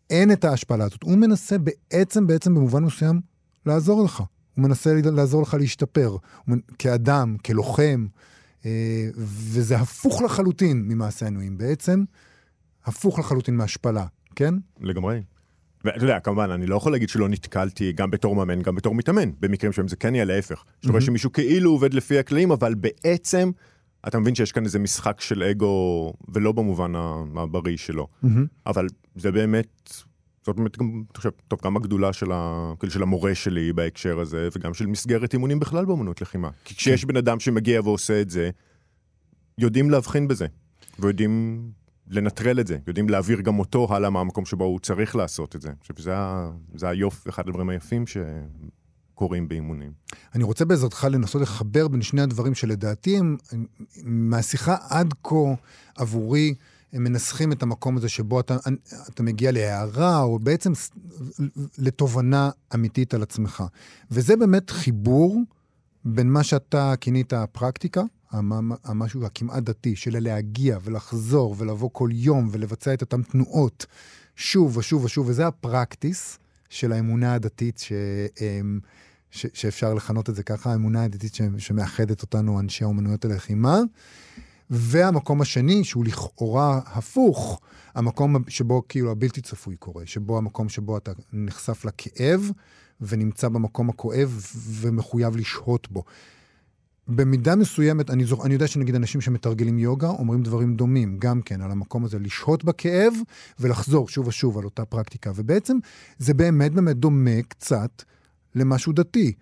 [0.10, 1.04] אין את ההשפלה הזאת.
[1.04, 3.22] הוא מנסה בעצם, בעצם במובן מסוים,
[3.66, 4.20] לעזור לך.
[4.20, 6.18] הוא מנסה לעזור לך להשתפר,
[6.80, 8.06] כאדם, כלוחם,
[8.66, 11.58] אה, וזה הפוך לחלוטין ממעשה עינויים.
[11.58, 12.04] בעצם,
[12.86, 14.54] הפוך לחלוטין מהשפלה, כן?
[14.82, 15.22] לגמרי.
[15.86, 19.30] ואתה יודע, כמובן, אני לא יכול להגיד שלא נתקלתי גם בתור מאמן, גם בתור מתאמן,
[19.40, 20.64] במקרים שבהם זה כן יהיה להפך.
[20.82, 23.52] שאתה רואה שמישהו כאילו עובד לפי הכללים, אבל בעצם,
[24.08, 26.94] אתה מבין שיש כאן איזה משחק של אגו, ולא במובן
[27.36, 28.08] הבריא שלו.
[28.68, 29.94] אבל זה באמת,
[30.46, 34.50] זאת באמת גם, חושב, טוב, גם הגדולה של, ה, כאילו של המורה שלי בהקשר הזה,
[34.56, 36.50] וגם של מסגרת אימונים בכלל באמנות לחימה.
[36.66, 38.50] כי כשיש בן אדם שמגיע ועושה את זה,
[39.58, 40.46] יודעים להבחין בזה,
[41.00, 41.66] ויודעים
[42.08, 45.70] לנטרל את זה, יודעים להעביר גם אותו הלאה מהמקום שבו הוא צריך לעשות את זה.
[45.70, 49.92] אני חושב שזה היופי, אחד הדברים היפים שקורים באימונים.
[50.36, 53.38] אני רוצה בעזרתך לנסות לחבר בין שני הדברים שלדעתי הם
[54.04, 55.36] מהשיחה עד כה
[55.98, 56.54] עבורי,
[56.96, 58.58] הם מנסחים את המקום הזה שבו אתה,
[59.10, 60.72] אתה מגיע להערה, או בעצם
[61.78, 63.64] לתובנה אמיתית על עצמך.
[64.12, 65.42] וזה באמת חיבור
[66.06, 72.48] בין מה שאתה כינית הפרקטיקה, המ- המשהו הכמעט דתי, של להגיע ולחזור ולבוא כל יום
[72.52, 73.86] ולבצע את אותן תנועות
[74.36, 77.92] שוב ושוב ושוב, וזה הפרקטיס של האמונה הדתית ש...
[78.42, 78.80] אמ,
[79.32, 83.80] ש, שאפשר לכנות את זה ככה, האמונה הדתית ש, שמאחדת אותנו, אנשי האומנויות הלחימה.
[84.70, 87.62] והמקום השני, שהוא לכאורה הפוך,
[87.96, 92.52] המקום שבו כאילו הבלתי צפוי קורה, שבו המקום שבו אתה נחשף לכאב
[93.02, 94.42] ונמצא במקום הכואב
[94.82, 96.04] ומחויב לשהות בו.
[97.08, 98.46] במידה מסוימת, אני, זוכ...
[98.46, 102.64] אני יודע שנגיד אנשים שמתרגלים יוגה אומרים דברים דומים, גם כן, על המקום הזה, לשהות
[102.64, 103.14] בכאב
[103.60, 105.32] ולחזור שוב ושוב על אותה פרקטיקה.
[105.36, 105.78] ובעצם
[106.18, 108.04] זה באמת באמת דומה קצת
[108.56, 109.34] למשהו דתי,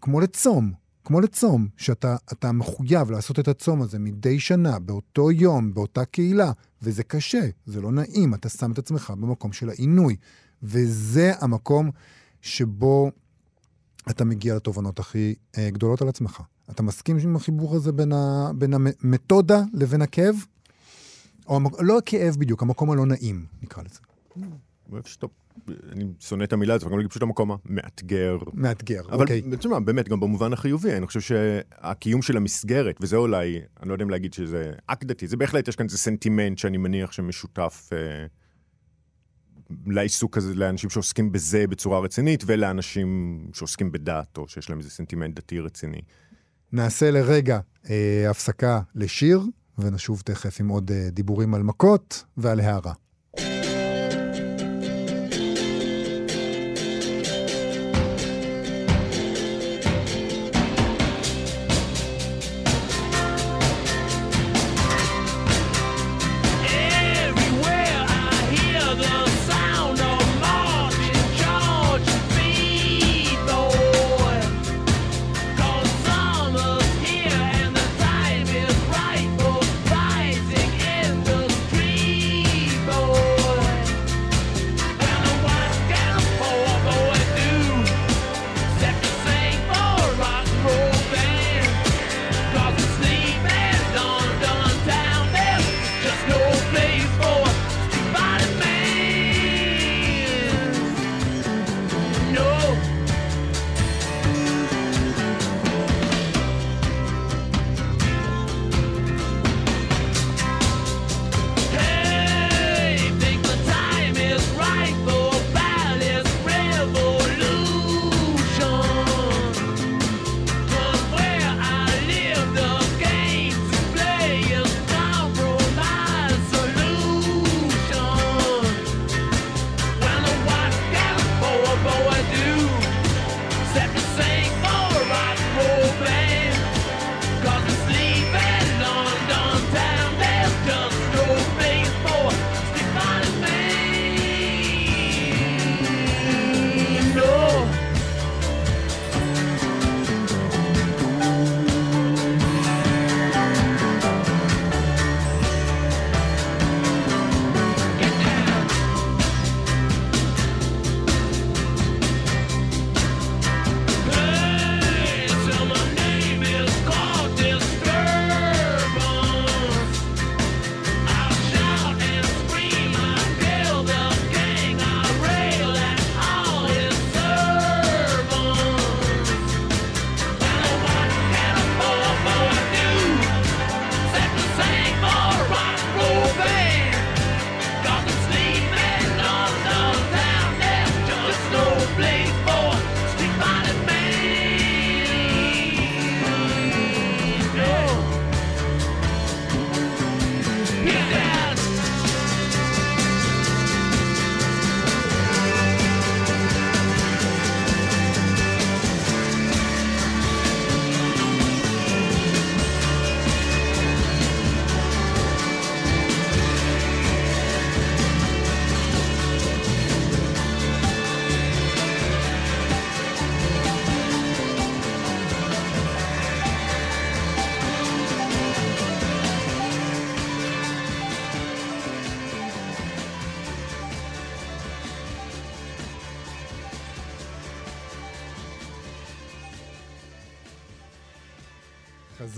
[0.00, 0.72] כמו לצום.
[1.08, 6.52] כמו לצום, שאתה אתה מחויב לעשות את הצום הזה מדי שנה, באותו יום, באותה קהילה,
[6.82, 10.16] וזה קשה, זה לא נעים, אתה שם את עצמך במקום של העינוי.
[10.62, 11.90] וזה המקום
[12.42, 13.10] שבו
[14.10, 16.42] אתה מגיע לתובנות הכי אה, גדולות על עצמך.
[16.70, 20.36] אתה מסכים עם החיבור הזה בין, ה, בין המתודה לבין הכאב?
[21.46, 21.72] או המק...
[21.80, 23.98] לא הכאב בדיוק, המקום הלא נעים, נקרא לזה.
[25.92, 28.38] אני שונא את המילה הזאת, אבל אני אגיד פשוט המקום המאתגר.
[28.54, 29.42] מאתגר, אבל אוקיי.
[29.58, 34.04] תשמע, באמת, גם במובן החיובי, אני חושב שהקיום של המסגרת, וזה אולי, אני לא יודע
[34.04, 38.26] אם להגיד שזה אקט דתי, זה בהחלט, יש כאן איזה סנטימנט שאני מניח שמשותף אה,
[39.86, 45.36] לעיסוק הזה, לאנשים שעוסקים בזה בצורה רצינית, ולאנשים שעוסקים בדת, או שיש להם איזה סנטימנט
[45.36, 46.00] דתי רציני.
[46.72, 49.40] נעשה לרגע אה, הפסקה לשיר,
[49.78, 52.92] ונשוב תכף עם עוד אה, דיבורים על מכות ועל הערה.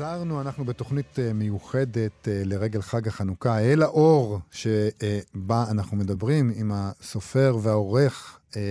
[0.00, 6.72] חזרנו, אנחנו בתוכנית אה, מיוחדת אה, לרגל חג החנוכה, אל האור, שבה אנחנו מדברים עם
[6.74, 8.62] הסופר והעורך אה,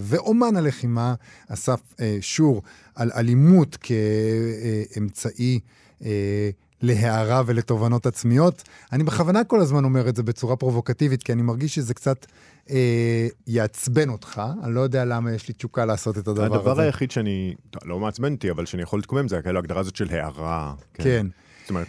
[0.00, 1.14] ואומן הלחימה,
[1.48, 2.62] אסף אה, שור,
[2.94, 5.60] על אלימות כאמצעי
[6.04, 6.50] אה,
[6.84, 8.62] להערה ולתובנות עצמיות.
[8.92, 12.26] אני בכוונה כל הזמן אומר את זה בצורה פרובוקטיבית, כי אני מרגיש שזה קצת
[12.70, 14.42] אה, יעצבן אותך.
[14.62, 16.54] אני לא יודע למה יש לי תשוקה לעשות את הדבר הזה.
[16.54, 19.96] הדבר היחיד שאני, טוב, לא מעצבן אותי, אבל שאני יכול להתקומם, זה כאילו ההגדרה הזאת
[19.96, 20.74] של הערה.
[20.94, 21.26] כן.
[21.64, 21.86] זאת אומרת,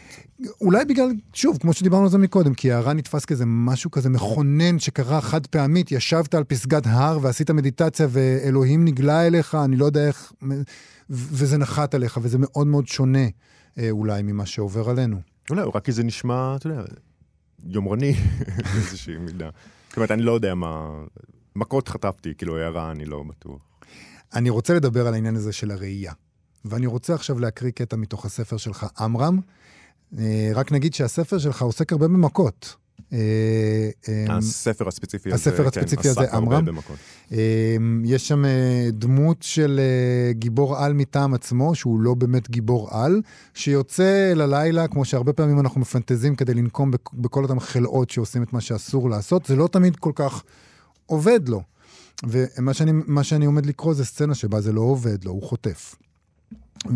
[0.61, 4.79] אולי בגלל, שוב, כמו שדיברנו על זה מקודם, כי הערה נתפס כאיזה משהו כזה מכונן
[4.79, 10.07] שקרה חד פעמית, ישבת על פסגת הר ועשית מדיטציה ואלוהים נגלה אליך, אני לא יודע
[10.07, 10.33] איך,
[11.09, 13.27] וזה נחת עליך, וזה מאוד מאוד שונה
[13.89, 15.21] אולי ממה שעובר עלינו.
[15.49, 16.83] אולי, רק כי זה נשמע, אתה יודע,
[17.65, 18.13] יומרני
[18.73, 19.49] באיזושהי מידה.
[19.87, 21.03] זאת אומרת, אני לא יודע מה...
[21.55, 23.61] מכות חטפתי, כאילו הערה, אני לא בטוח.
[24.35, 26.13] אני רוצה לדבר על העניין הזה של הראייה,
[26.65, 29.39] ואני רוצה עכשיו להקריא קטע מתוך הספר שלך, עמרם.
[30.17, 32.75] אה, רק נגיד שהספר שלך עוסק הרבה במכות.
[33.15, 33.89] אה,
[34.29, 36.65] אה, הספר הספציפי הזה, הספר הספציפי הזה, עמרם.
[37.31, 38.51] אמ, יש שם אה,
[38.91, 43.21] דמות של אה, גיבור על מטעם עצמו, שהוא לא באמת גיבור על,
[43.53, 48.53] שיוצא ללילה, כמו שהרבה פעמים אנחנו מפנטזים כדי לנקום בכ- בכל אותם חלאות שעושים את
[48.53, 50.43] מה שאסור לעשות, זה לא תמיד כל כך
[51.05, 51.61] עובד לו.
[52.27, 52.91] ומה שאני,
[53.23, 55.95] שאני עומד לקרוא זה סצנה שבה זה לא עובד לו, הוא חוטף.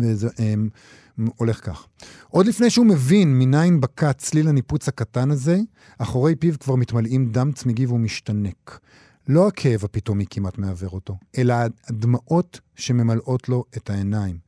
[0.00, 1.86] וזה um, הולך כך.
[2.28, 5.58] עוד לפני שהוא מבין מניין בקע צליל הניפוץ הקטן הזה,
[5.98, 8.80] אחורי פיו כבר מתמלאים דם צמיגי והוא משתנק.
[9.28, 11.54] לא הכאב הפתאומי כמעט מעוור אותו, אלא
[11.88, 14.38] הדמעות שממלאות לו את העיניים.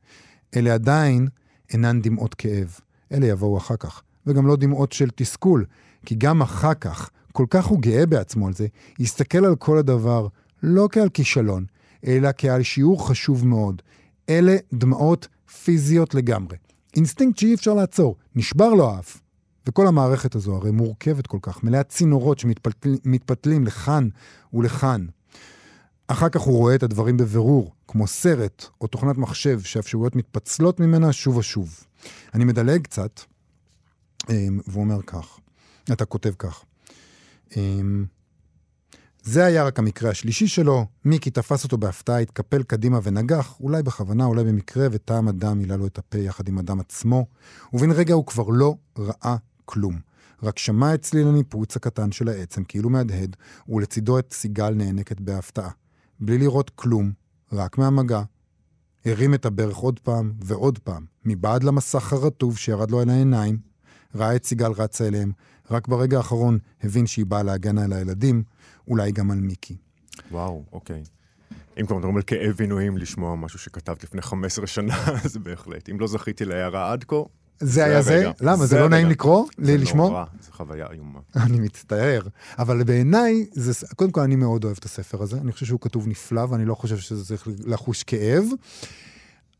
[0.55, 1.27] אלה עדיין
[1.73, 2.79] אינן דמעות כאב,
[3.11, 4.01] אלה יבואו אחר כך.
[4.27, 5.65] וגם לא דמעות של תסכול,
[6.05, 8.67] כי גם אחר כך, כל כך הוא גאה בעצמו על זה,
[8.99, 10.27] יסתכל על כל הדבר
[10.63, 11.65] לא כעל כישלון,
[12.07, 13.81] אלא כעל שיעור חשוב מאוד.
[14.29, 15.27] אלה דמעות
[15.63, 16.57] פיזיות לגמרי.
[16.95, 19.21] אינסטינקט שאי אפשר לעצור, נשבר לו האף.
[19.67, 24.09] וכל המערכת הזו הרי מורכבת כל כך, מלאה צינורות שמתפתלים לכאן
[24.53, 25.05] ולכאן.
[26.07, 31.13] אחר כך הוא רואה את הדברים בבירור, כמו סרט או תוכנת מחשב שהאפשרויות מתפצלות ממנה
[31.13, 31.83] שוב ושוב.
[32.33, 33.19] אני מדלג קצת,
[34.29, 35.39] אמ, והוא אומר כך,
[35.91, 36.63] אתה כותב כך.
[39.25, 44.25] זה היה רק המקרה השלישי שלו, מיקי תפס אותו בהפתעה, התקפל קדימה ונגח, אולי בכוונה,
[44.25, 47.25] אולי במקרה, וטעם הדם מילא לו את הפה יחד עם הדם עצמו,
[47.73, 49.99] ובן רגע הוא כבר לא ראה כלום.
[50.43, 53.35] רק שמע את צליל הניפוץ הקטן של העצם כאילו מהדהד,
[53.69, 55.69] ולצידו את סיגל נאנקת בהפתעה.
[56.19, 57.11] בלי לראות כלום,
[57.53, 58.21] רק מהמגע.
[59.05, 63.57] הרים את הברך עוד פעם ועוד פעם, מבעד למסך הרטוב שירד לו אל העיניים.
[64.15, 65.31] ראה את סיגל רצה אליהם,
[65.73, 68.43] רק ברגע האחרון הבין שהיא באה להגן על הילדים,
[68.87, 69.75] אולי גם על מיקי.
[70.31, 71.03] וואו, אוקיי.
[71.79, 75.89] אם כבר מדברים על כאב עינויים, לשמוע משהו שכתבת לפני 15 שנה, אז בהחלט.
[75.89, 77.15] אם לא זכיתי להערה עד כה,
[77.59, 78.31] זה היה זה?
[78.41, 78.65] למה?
[78.65, 78.89] זה לא.
[78.89, 79.45] נעים לקרוא?
[79.57, 79.77] זה?
[79.95, 81.19] נורא, זו חוויה איומה.
[81.45, 82.21] אני מצטער.
[82.59, 85.37] אבל בעיניי, זה, קודם כל, אני מאוד אוהב את הספר הזה.
[85.37, 88.43] אני חושב שהוא כתוב נפלא, ואני לא חושב שזה צריך לחוש כאב.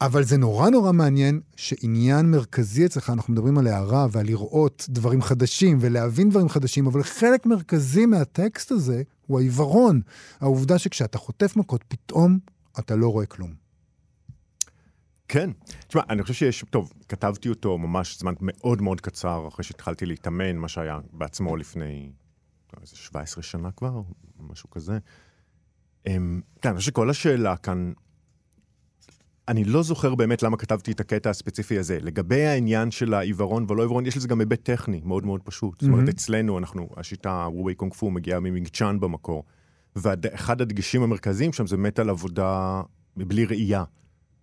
[0.05, 5.21] אבל זה נורא נורא מעניין שעניין מרכזי אצלך, אנחנו מדברים על הערה ועל לראות דברים
[5.21, 10.01] חדשים ולהבין דברים חדשים, אבל חלק מרכזי מהטקסט הזה הוא העיוורון.
[10.39, 12.39] העובדה שכשאתה חוטף מכות, פתאום
[12.79, 13.53] אתה לא רואה כלום.
[15.27, 15.49] כן.
[15.87, 20.55] תשמע, אני חושב שיש, טוב, כתבתי אותו ממש זמן מאוד מאוד קצר אחרי שהתחלתי להתאמן,
[20.55, 22.11] מה שהיה בעצמו לפני
[22.73, 24.01] לא, איזה 17 שנה כבר,
[24.39, 24.97] משהו כזה.
[26.07, 27.93] אמ, כן, אני חושב שכל השאלה כאן,
[29.47, 31.97] אני לא זוכר באמת למה כתבתי את הקטע הספציפי הזה.
[32.01, 35.81] לגבי העניין של העיוורון ולא עיוורון, יש לזה גם היבט טכני מאוד מאוד פשוט.
[35.81, 39.43] זאת אומרת, אצלנו, אנחנו, השיטה ווי קונג פו מגיעה ממינגצ'אן במקור,
[39.95, 42.81] ואחד הדגשים המרכזיים שם זה באמת על עבודה
[43.17, 43.83] בלי ראייה.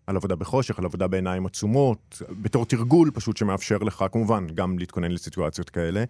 [0.07, 5.11] על עבודה בחושך, על עבודה בעיניים עצומות, בתור תרגול פשוט שמאפשר לך, כמובן, גם להתכונן
[5.11, 6.05] לסיטואציות כאלה,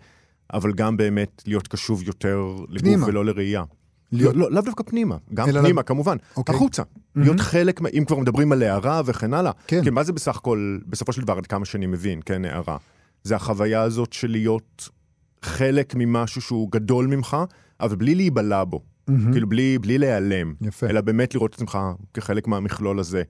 [0.53, 3.07] אבל גם באמת להיות קשוב יותר לגוף פנימה.
[3.07, 3.65] ולא לראייה.
[4.13, 6.55] להיות- לא, לא, לאו דווקא פנימה, גם אלא פנימה, כמובן, אוקיי.
[6.55, 6.83] החוצה.
[7.17, 9.85] להיות חלק, אם כבר מדברים על הערה וכן הלאה, כן.
[9.85, 12.77] כן, מה זה בסך הכל, בסופו של דבר, עד כמה שאני מבין, כן, הערה?
[13.23, 14.89] זה החוויה הזאת של להיות
[15.43, 17.37] חלק ממשהו שהוא גדול ממך,
[17.81, 18.81] אבל בלי להיבלע בו.
[19.33, 20.55] כאילו, בלי, בלי להיעלם.
[20.61, 20.87] יפה.
[20.87, 21.79] אלא באמת לראות את עצמך
[22.15, 23.23] כחלק מהמכלול הזה.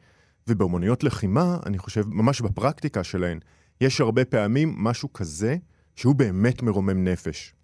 [0.49, 3.39] ובאמנויות לחימה, אני חושב, ממש בפרקטיקה שלהן,
[3.81, 5.57] יש הרבה פעמים משהו כזה
[5.97, 7.55] שהוא באמת מרומם נפש.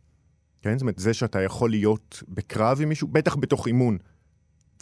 [0.67, 0.79] כן?
[0.79, 3.99] זאת אומרת, זה שאתה יכול להיות בקרב עם מישהו, בטח בתוך אימון,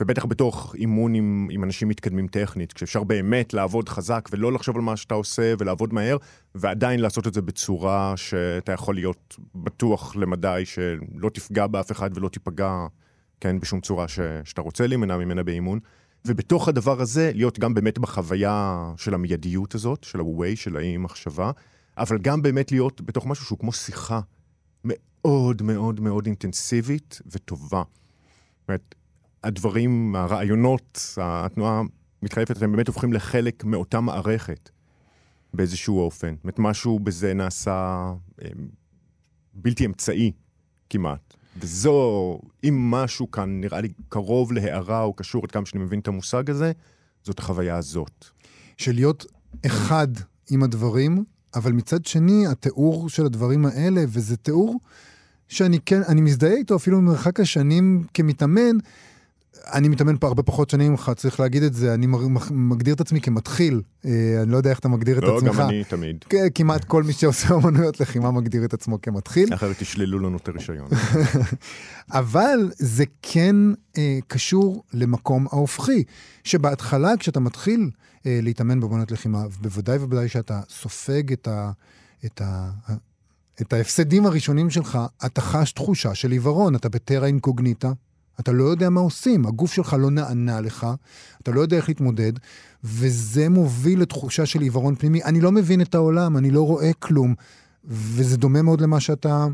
[0.01, 4.83] ובטח בתוך אימון עם, עם אנשים מתקדמים טכנית, כשאפשר באמת לעבוד חזק ולא לחשוב על
[4.83, 6.17] מה שאתה עושה ולעבוד מהר,
[6.55, 12.29] ועדיין לעשות את זה בצורה שאתה יכול להיות בטוח למדי שלא תפגע באף אחד ולא
[12.29, 12.87] תיפגע,
[13.41, 15.79] כן, בשום צורה ש, שאתה רוצה להימנע ממנה באימון.
[16.27, 21.51] ובתוך הדבר הזה, להיות גם באמת בחוויה של המיידיות הזאת, של ה-way, של האי-מחשבה,
[21.99, 24.21] אבל גם באמת להיות בתוך משהו שהוא כמו שיחה
[25.25, 27.83] מאוד מאוד מאוד אינטנסיבית וטובה.
[28.61, 28.95] זאת אומרת,
[29.45, 31.83] הדברים, הרעיונות, התנועה
[32.23, 34.71] מתחלפת, הם באמת הופכים לחלק מאותה מערכת
[35.55, 36.35] באיזשהו אופן.
[36.35, 38.49] זאת אומרת, משהו בזה נעשה אה,
[39.55, 40.33] בלתי אמצעי
[40.91, 41.35] כמעט.
[41.57, 46.09] וזו, אם משהו כאן נראה לי קרוב להערה או קשור עד כמה שאני מבין את
[46.09, 46.73] המושג הזה,
[47.23, 48.25] זאת החוויה הזאת.
[48.77, 49.27] של להיות
[49.67, 50.09] אחד
[50.51, 54.81] עם הדברים, אבל מצד שני, התיאור של הדברים האלה, וזה תיאור
[55.49, 58.77] שאני כן, אני מזדהה איתו אפילו ממרחק השנים כמתאמן,
[59.73, 62.07] אני מתאמן פה הרבה פחות שנים ממך, צריך להגיד את זה, אני
[62.51, 64.11] מגדיר את עצמי כמתחיל, אה,
[64.43, 65.57] אני לא יודע איך אתה מגדיר את לא, עצמך.
[65.57, 66.25] גם אני תמיד.
[66.55, 69.55] כמעט כל מי שעושה אמנויות לחימה מגדיר את עצמו כמתחיל.
[69.55, 70.89] אחרת תשללו לנו את הרישיון.
[72.11, 73.57] אבל זה כן
[73.99, 76.05] אה, קשור למקום ההופכי,
[76.45, 77.91] שבהתחלה כשאתה מתחיל
[78.27, 81.71] אה, להתאמן באמנות לחימה, בוודאי ובוודאי שאתה סופג את, ה,
[82.25, 82.71] את, ה,
[83.61, 87.93] את ההפסדים הראשונים שלך, אתה חש תחושה של עיוורון, אתה בטרה אינקוגניטה,
[88.41, 90.87] אתה לא יודע מה עושים, הגוף שלך לא נענה לך,
[91.43, 92.33] אתה לא יודע איך להתמודד,
[92.85, 95.23] וזה מוביל לתחושה של עיוורון פנימי.
[95.25, 97.35] אני לא מבין את העולם, אני לא רואה כלום,
[97.85, 99.47] וזה דומה מאוד למה שאתה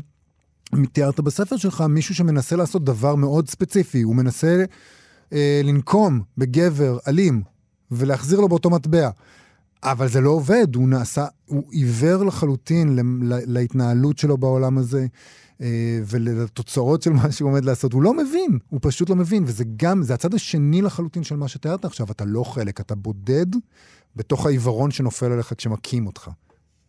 [0.91, 4.63] תיארת בספר שלך, מישהו שמנסה לעשות דבר מאוד ספציפי, הוא מנסה
[5.33, 7.43] אה, לנקום בגבר אלים
[7.91, 9.09] ולהחזיר לו באותו מטבע.
[9.83, 15.05] אבל זה לא עובד, הוא נעשה, הוא עיוור לחלוטין להתנהלות שלו בעולם הזה
[15.61, 17.93] אה, ולתוצאות של מה שהוא עומד לעשות.
[17.93, 21.47] הוא לא מבין, הוא פשוט לא מבין, וזה גם, זה הצד השני לחלוטין של מה
[21.47, 23.45] שתיארת עכשיו, אתה לא חלק, אתה בודד
[24.15, 26.29] בתוך העיוורון שנופל עליך כשמכים אותך.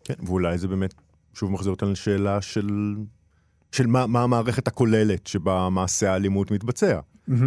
[0.05, 0.95] כן, ואולי זה באמת,
[1.35, 2.97] שוב מחזיר אותנו לשאלה של,
[3.73, 7.01] של מה, מה המערכת הכוללת שבה מעשה האלימות מתבצע.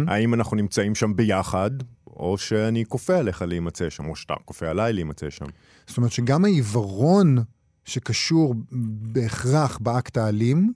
[0.06, 1.70] האם אנחנו נמצאים שם ביחד,
[2.16, 5.46] או שאני כופה עליך להימצא שם, או שאתה כופה עליי להימצא שם.
[5.86, 7.38] זאת אומרת שגם העיוורון
[7.84, 8.54] שקשור
[9.12, 10.72] בהכרח באקט האלים,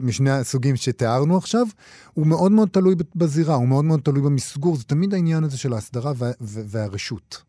[0.00, 1.66] משני הסוגים שתיארנו עכשיו,
[2.14, 5.72] הוא מאוד מאוד תלוי בזירה, הוא מאוד מאוד תלוי במסגור, זה תמיד העניין הזה של
[5.72, 7.42] ההסדרה וה, וה- והרשות.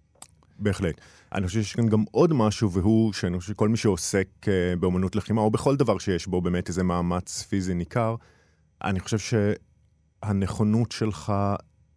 [0.60, 1.02] בהחלט.
[1.34, 5.16] אני חושב שיש כאן גם עוד משהו, והוא שאני חושב שכל מי שעוסק אה, באמנות
[5.16, 8.16] לחימה, או בכל דבר שיש בו באמת איזה מאמץ פיזי ניכר,
[8.84, 9.18] אני חושב
[10.24, 11.34] שהנכונות שלך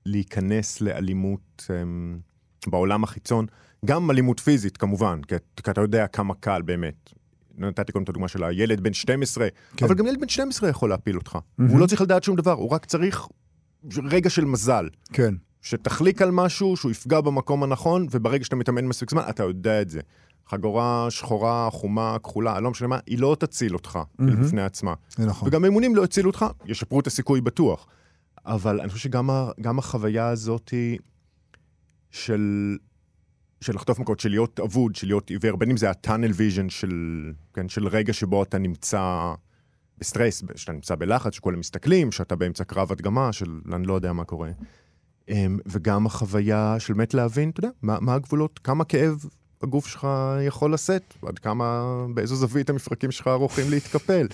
[0.06, 2.18] להיכנס לאלימות אמ,
[2.66, 3.46] בעולם החיצון,
[3.84, 7.10] גם אלימות פיזית כמובן, כי, כי אתה יודע כמה קל באמת.
[7.58, 9.86] נתתי קודם את הדוגמה של הילד בן 12, כן.
[9.86, 11.38] אבל גם ילד בן 12 יכול להפיל אותך.
[11.68, 13.28] הוא לא צריך לדעת שום דבר, הוא רק צריך
[14.10, 14.88] רגע של מזל.
[15.12, 15.34] כן.
[15.62, 19.90] שתחליק על משהו, שהוא יפגע במקום הנכון, וברגע שאתה מתאמן מספיק זמן, אתה יודע את
[19.90, 20.00] זה.
[20.48, 24.94] חגורה שחורה, חומה, כחולה, לא משנה מה, היא לא תציל אותך בפני עצמה.
[25.18, 25.48] נכון.
[25.48, 27.86] וגם האימונים לא יצילו אותך, ישפרו את הסיכוי בטוח.
[28.46, 30.74] אבל אני חושב שגם החוויה הזאת
[32.10, 32.76] של,
[33.60, 37.32] של לחטוף מכות, של להיות אבוד, של להיות עיוור, בין אם זה ה-tunnel vision של,
[37.54, 39.32] כן, של רגע שבו אתה נמצא
[39.98, 44.24] בסטרס, שאתה נמצא בלחץ, שכולם מסתכלים, שאתה באמצע קרב הדגמה, של אני לא יודע מה
[44.24, 44.50] קורה.
[45.28, 49.24] אמ, וגם החוויה של באמת להבין, אתה יודע, מה, מה הגבולות, כמה כאב
[49.62, 50.08] הגוף שלך
[50.46, 51.84] יכול לשאת, עד כמה,
[52.14, 54.26] באיזו זווית המפרקים שלך ערוכים להתקפל.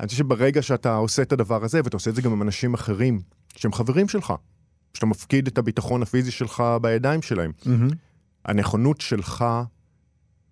[0.00, 2.74] אני חושב שברגע שאתה עושה את הדבר הזה, ואתה עושה את זה גם עם אנשים
[2.74, 3.20] אחרים,
[3.56, 4.32] שהם חברים שלך,
[4.94, 7.88] שאתה מפקיד את הביטחון הפיזי שלך בידיים שלהם, מהמם.
[8.44, 9.44] הנכונות שלך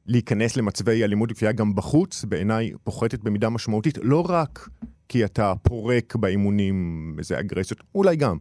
[0.06, 4.68] להיכנס למצבי אלימות וכפייה גם בחוץ, בעיניי פוחתת במידה משמעותית, לא רק
[5.08, 8.36] כי אתה פורק באימונים איזה אגרסיות, אולי גם,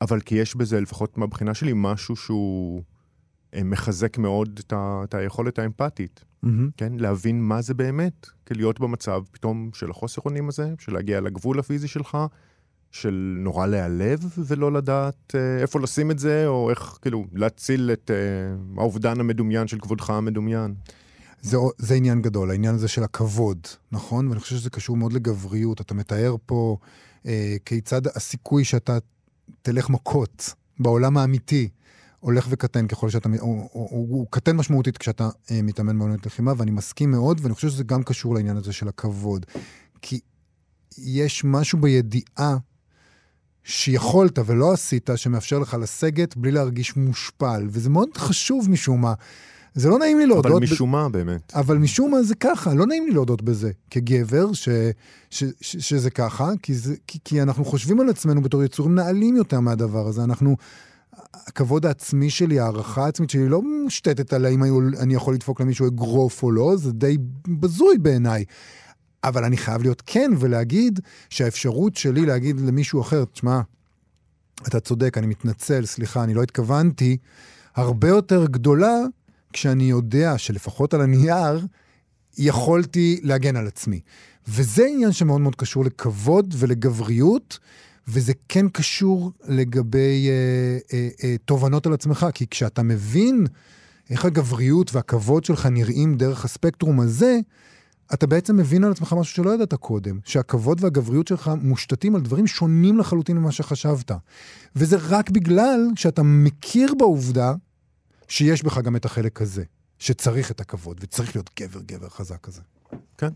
[0.00, 2.82] אבל כי יש בזה, לפחות מהבחינה שלי, משהו שהוא
[3.64, 6.70] מחזק מאוד את, ה, את היכולת האמפתית, מהמם.
[6.76, 6.92] כן?
[6.96, 11.88] להבין מה זה באמת, להיות במצב פתאום של החוסר אונים הזה, של להגיע לגבול הפיזי
[11.88, 12.18] שלך,
[12.90, 18.10] של נורא להיעלב ולא לדעת אה, איפה לשים את זה, או איך, כאילו, להציל את
[18.10, 18.16] אה,
[18.80, 20.74] האובדן המדומיין של כבודך המדומיין.
[21.42, 23.58] זה, זה עניין גדול, העניין הזה של הכבוד,
[23.92, 24.28] נכון?
[24.28, 25.80] ואני חושב שזה קשור מאוד לגבריות.
[25.80, 26.76] אתה מתאר פה
[27.26, 28.98] אה, כיצד הסיכוי שאתה
[29.62, 31.68] תלך מכות בעולם האמיתי
[32.24, 36.52] הולך וקטן ככל שאתה, הוא, הוא, הוא, הוא קטן משמעותית כשאתה אה, מתאמן בעונת לחימה,
[36.56, 39.46] ואני מסכים מאוד, ואני חושב שזה גם קשור לעניין הזה של הכבוד.
[40.02, 40.20] כי
[40.98, 42.56] יש משהו בידיעה
[43.64, 49.14] שיכולת ולא עשית, שמאפשר לך לסגת בלי להרגיש מושפל, וזה מאוד חשוב משום מה.
[49.74, 50.46] זה לא נעים לי להודות...
[50.46, 51.52] אבל ב- משום מה, באמת.
[51.54, 54.68] אבל משום מה זה ככה, לא נעים לי להודות בזה כגבר, ש,
[55.30, 59.36] ש, ש, שזה ככה, כי, זה, כי, כי אנחנו חושבים על עצמנו בתור יצורים נעלים
[59.36, 60.24] יותר מהדבר הזה.
[60.24, 60.56] אנחנו,
[61.34, 64.64] הכבוד העצמי שלי, הערכה העצמית שלי לא מושתתת על האם
[65.00, 68.44] אני יכול לדפוק למישהו אגרוף או לא, זה די בזוי בעיניי.
[69.24, 71.00] אבל אני חייב להיות כן ולהגיד
[71.30, 73.60] שהאפשרות שלי להגיד למישהו אחר, תשמע,
[74.68, 77.16] אתה צודק, אני מתנצל, סליחה, אני לא התכוונתי,
[77.74, 78.96] הרבה יותר גדולה
[79.52, 81.66] כשאני יודע שלפחות על הנייר
[82.38, 84.00] יכולתי להגן על עצמי.
[84.48, 87.58] וזה עניין שמאוד מאוד קשור לכבוד ולגבריות,
[88.08, 93.46] וזה כן קשור לגבי אה, אה, אה, תובנות על עצמך, כי כשאתה מבין
[94.10, 97.38] איך הגבריות והכבוד שלך נראים דרך הספקטרום הזה,
[98.14, 102.46] אתה בעצם מבין על עצמך משהו שלא ידעת קודם, שהכבוד והגבריות שלך מושתתים על דברים
[102.46, 104.10] שונים לחלוטין ממה שחשבת.
[104.76, 107.54] וזה רק בגלל שאתה מכיר בעובדה
[108.28, 109.64] שיש בך גם את החלק הזה,
[109.98, 112.60] שצריך את הכבוד, וצריך להיות גבר גבר חזק כזה.
[113.18, 113.30] כן.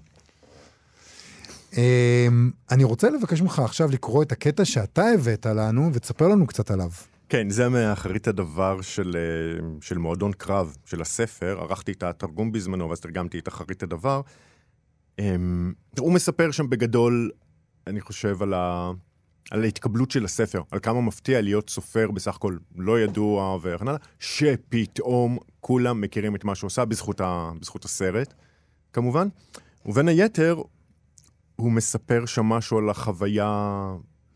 [1.76, 6.70] אמ, אני רוצה לבקש ממך עכשיו לקרוא את הקטע שאתה הבאת לנו, ותספר לנו קצת
[6.70, 6.90] עליו.
[7.28, 11.58] כן, זה מאחרית הדבר של, אה, של מועדון קרב, של הספר.
[11.60, 14.20] ערכתי את התרגום בזמנו, ואז תרגמתי את אחרית הדבר.
[15.18, 17.30] אמ, הוא מספר שם בגדול,
[17.86, 18.90] אני חושב, על, ה,
[19.50, 24.00] על ההתקבלות של הספר, על כמה מפתיע להיות סופר בסך הכל לא ידוע וכן הלאה,
[24.18, 28.34] שפתאום כולם מכירים את מה שהוא עושה בזכות, ה, בזכות הסרט,
[28.92, 29.28] כמובן.
[29.86, 30.62] ובין היתר,
[31.61, 33.76] הוא מספר שם משהו על החוויה,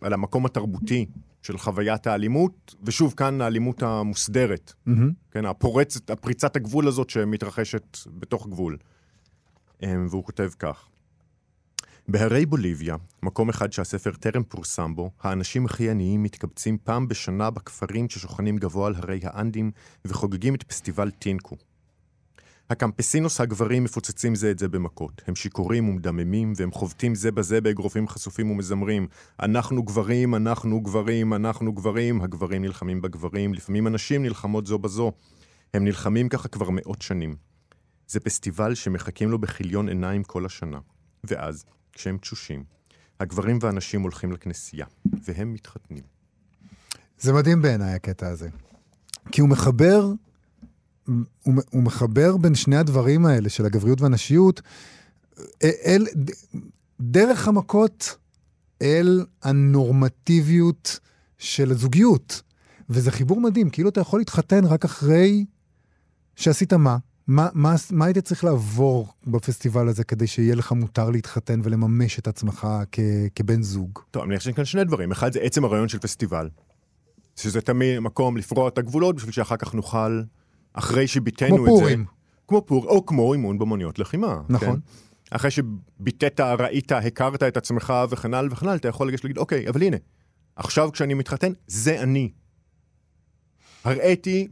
[0.01, 1.07] על המקום התרבותי
[1.43, 4.73] של חוויית האלימות, ושוב, כאן האלימות המוסדרת,
[5.31, 8.77] כן, הפורצת, הפריצת הגבול הזאת שמתרחשת בתוך גבול.
[9.83, 10.89] אמ, והוא כותב כך:
[12.09, 18.09] בהרי בוליביה, מקום אחד שהספר טרם פורסם בו, האנשים הכי עניים מתקבצים פעם בשנה בכפרים
[18.09, 19.71] ששוכנים גבוה על הרי האנדים
[20.05, 21.57] וחוגגים את פסטיבל טינקו.
[22.73, 25.23] הקמפסינוס הגברים מפוצצים זה את זה במכות.
[25.27, 29.07] הם שיכורים ומדממים, והם חובטים זה בזה באגרופים חשופים ומזמרים.
[29.41, 32.21] אנחנו גברים, אנחנו גברים, אנחנו גברים.
[32.21, 35.13] הגברים נלחמים בגברים, לפעמים הנשים נלחמות זו בזו.
[35.75, 37.37] הם נלחמים ככה כבר מאות שנים.
[38.09, 40.79] זה פסטיבל שמחכים לו בכיליון עיניים כל השנה.
[41.25, 42.65] ואז, כשהם תשושים,
[43.21, 44.87] הגברים והנשים הולכים לכנסייה,
[45.25, 46.05] והם מתחתנים.
[47.19, 48.49] זה מדהים בעיניי הקטע הזה.
[49.33, 50.13] כי הוא מחבר,
[51.07, 54.63] הוא, הוא מחבר בין שני הדברים האלה של הגבריות והנשיות,
[55.63, 56.07] אל,
[57.01, 58.17] דרך המכות
[58.83, 61.01] אל הנורמטיביות
[61.39, 62.43] של הזוגיות.
[62.91, 65.45] וזה חיבור מדהים, כאילו אתה יכול להתחתן רק אחרי
[66.37, 66.97] שעשית מה?
[67.27, 72.29] מה, מה, מה היית צריך לעבור בפסטיבל הזה כדי שיהיה לך מותר להתחתן ולממש את
[72.29, 73.01] עצמך כ,
[73.35, 73.99] כבן זוג?
[74.11, 75.13] טוב, אני חושב כאן שני דברים.
[75.13, 76.49] אחד זה עצם הרעיון של פסטיבל.
[77.37, 80.23] שזה תמיד מקום לפרוע את הגבולות בשביל שאחר כך נוכל,
[80.75, 81.83] אחרי שביטאנו את כמו זה...
[81.83, 82.05] פורים.
[82.49, 84.41] כמו פור, או כמו אימון במוניות לחימה.
[84.49, 84.81] נכון.
[84.81, 84.81] כן?
[85.31, 89.69] אחרי שביטאת, ראית, הכרת את עצמך וכן הלאה וכן הלאה, אתה יכול לגשת להגיד, אוקיי,
[89.69, 89.97] אבל הנה,
[90.57, 92.31] עכשיו כשאני מתחתן, זה אני.
[93.85, 94.49] הראיתי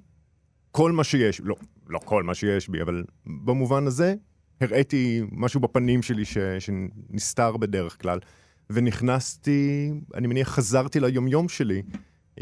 [0.71, 1.57] כל מה שיש, לא,
[1.89, 4.15] לא כל מה שיש בי, אבל במובן הזה,
[4.61, 8.19] הראיתי משהו בפנים שלי ש, שנסתר בדרך כלל,
[8.71, 11.83] ונכנסתי, אני מניח, חזרתי ליומיום שלי,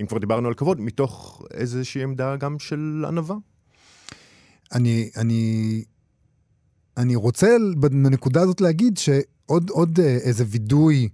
[0.01, 3.37] אם כבר דיברנו על כבוד, מתוך איזושהי עמדה גם של ענווה.
[4.75, 5.85] אני, אני,
[6.97, 11.09] אני רוצה בנקודה הזאת להגיד שעוד עוד אה, איזה וידוי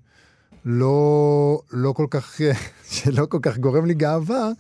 [0.65, 2.41] לא, לא כל כך,
[2.91, 4.51] שלא כל כך גורם לי גאווה,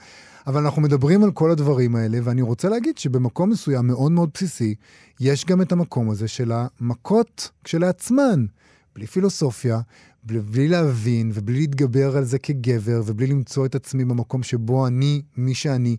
[0.47, 4.75] אבל אנחנו מדברים על כל הדברים האלה, ואני רוצה להגיד שבמקום מסוים מאוד מאוד בסיסי,
[5.21, 8.47] יש גם את המקום הזה של המכות כשלעצמן,
[8.95, 9.81] בלי פילוסופיה,
[10.25, 15.23] בלי, בלי להבין ובלי להתגבר על זה כגבר, ובלי למצוא את עצמי במקום שבו אני,
[15.37, 15.97] מי שאני.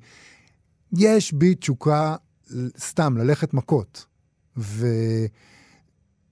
[0.98, 2.16] יש בי תשוקה
[2.80, 4.06] סתם ללכת מכות,
[4.58, 4.88] ו...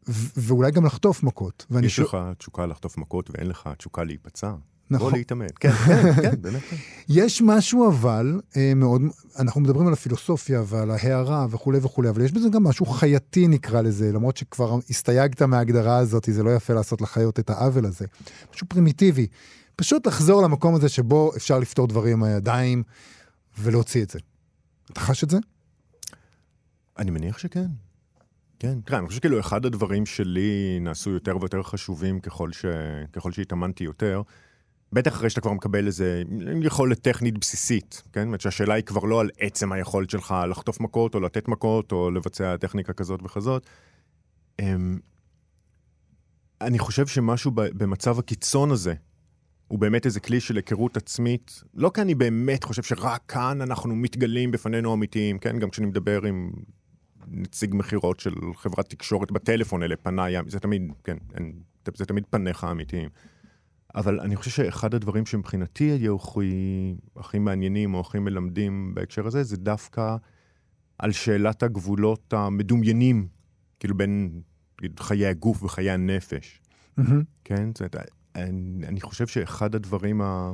[0.08, 0.30] ו...
[0.38, 1.66] ואולי גם לחטוף מכות.
[1.70, 4.54] ואני יש שואל- לך תשוקה לחטוף מכות ואין לך תשוקה להיפצע?
[4.90, 5.12] נכון.
[5.12, 5.46] או להתאמן.
[5.60, 6.62] כן, כן, כן, באמת.
[7.10, 9.02] יש משהו אבל אה, מאוד,
[9.40, 13.82] אנחנו מדברים על הפילוסופיה ועל ההערה וכולי וכולי, אבל יש בזה גם משהו חייתי נקרא
[13.82, 18.06] לזה, למרות שכבר הסתייגת מההגדרה הזאת, זה לא יפה לעשות לחיות את העוול הזה.
[18.54, 19.28] משהו פרימיטיבי.
[19.76, 22.84] פשוט לחזור למקום הזה שבו אפשר לפתור דברים עם הידיים
[23.60, 24.20] ולהוציא את זה.
[24.92, 25.38] אתה חש את זה?
[26.98, 27.68] אני מניח שכן.
[28.60, 28.82] כן.
[28.82, 32.66] תראה, אני חושב שכאילו אחד הדברים שלי נעשו יותר ויותר חשובים ככל, ש...
[33.14, 34.22] ככל שהתאמנתי יותר.
[34.94, 36.24] בטח אחרי שאתה כבר מקבל איזה
[36.62, 38.20] יכולת טכנית בסיסית, כן?
[38.20, 41.92] זאת אומרת שהשאלה היא כבר לא על עצם היכולת שלך לחטוף מכות, או לתת מכות,
[41.92, 43.68] או לבצע טכניקה כזאת וכזאת.
[44.60, 45.00] אמ,
[46.62, 48.94] אני חושב שמשהו ב- במצב הקיצון הזה,
[49.68, 53.96] הוא באמת איזה כלי של היכרות עצמית, לא כי אני באמת חושב שרק כאן אנחנו
[53.96, 55.60] מתגלים בפנינו אמיתיים, כן?
[55.60, 56.52] גם כשאני מדבר עם
[57.28, 61.54] נציג מכירות של חברת תקשורת בטלפון, אלה פניי, זה תמיד, כן, אין,
[61.96, 63.10] זה תמיד פניך האמיתיים.
[63.96, 69.44] אבל אני חושב שאחד הדברים שמבחינתי היו הכי, הכי מעניינים או הכי מלמדים בהקשר הזה,
[69.44, 70.16] זה דווקא
[70.98, 73.28] על שאלת הגבולות המדומיינים,
[73.80, 74.42] כאילו בין
[75.00, 76.62] חיי הגוף וחיי הנפש.
[77.44, 77.70] כן?
[77.74, 77.96] זאת אומרת,
[78.36, 80.52] אני, אני חושב שאחד הדברים ה...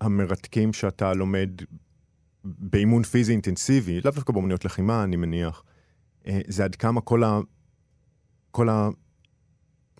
[0.00, 1.50] המרתקים שאתה לומד
[2.44, 5.62] באימון פיזי אינטנסיבי, לאו דווקא באמנויות לחימה, אני מניח,
[6.26, 7.40] אה, זה עד כמה כל, ה,
[8.50, 8.68] כל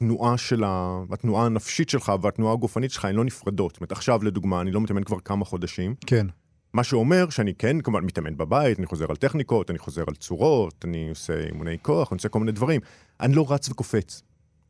[0.01, 1.03] התנועה של ה...
[1.11, 3.70] התנועה הנפשית שלך והתנועה הגופנית שלך הן לא נפרדות.
[3.70, 6.26] זאת אומרת, עכשיו, לדוגמה, אני לא מתאמן כבר כמה חודשים, כן.
[6.72, 10.84] מה שאומר שאני כן, כמובן, מתאמן בבית, אני חוזר על טכניקות, אני חוזר על צורות,
[10.84, 12.80] אני עושה אימוני כוח, אני עושה כל מיני דברים.
[13.20, 14.22] אני לא רץ וקופץ,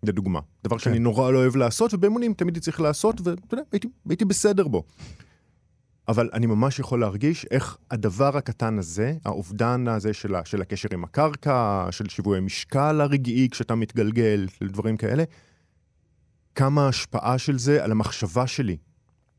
[0.03, 0.41] לדוגמה.
[0.65, 4.69] דבר שאני נורא לא אוהב לעשות, ובאימונים תמיד צריך לעשות, ואתה יודע, הייתי, הייתי בסדר
[4.69, 4.83] בו.
[6.09, 10.89] אבל אני ממש יכול להרגיש איך הדבר הקטן הזה, האובדן הזה של, ה- של הקשר
[10.93, 15.25] עם הקרקע, של שיווי המשקל הרגעי כשאתה מתגלגל, דברים כאלה,
[16.55, 18.77] כמה ההשפעה של זה על המחשבה שלי,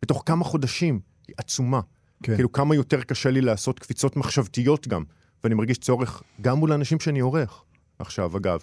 [0.01, 1.81] בתוך כמה חודשים, היא עצומה.
[2.23, 2.35] כן.
[2.35, 5.03] כאילו כמה יותר קשה לי לעשות קפיצות מחשבתיות גם,
[5.43, 7.63] ואני מרגיש צורך גם מול האנשים שאני עורך
[7.99, 8.59] עכשיו, אגב,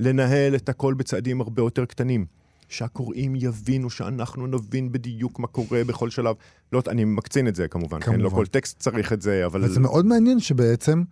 [0.00, 2.26] לנהל את הכל בצעדים הרבה יותר קטנים.
[2.68, 6.36] שהקוראים יבינו, שאנחנו נבין בדיוק מה קורה בכל שלב.
[6.72, 8.12] לא, אני מקצין את זה כמובן, כן?
[8.12, 8.36] לא כמובן.
[8.36, 9.64] כל טקסט צריך את זה, אבל...
[9.64, 11.02] וזה מאוד מעניין שבעצם,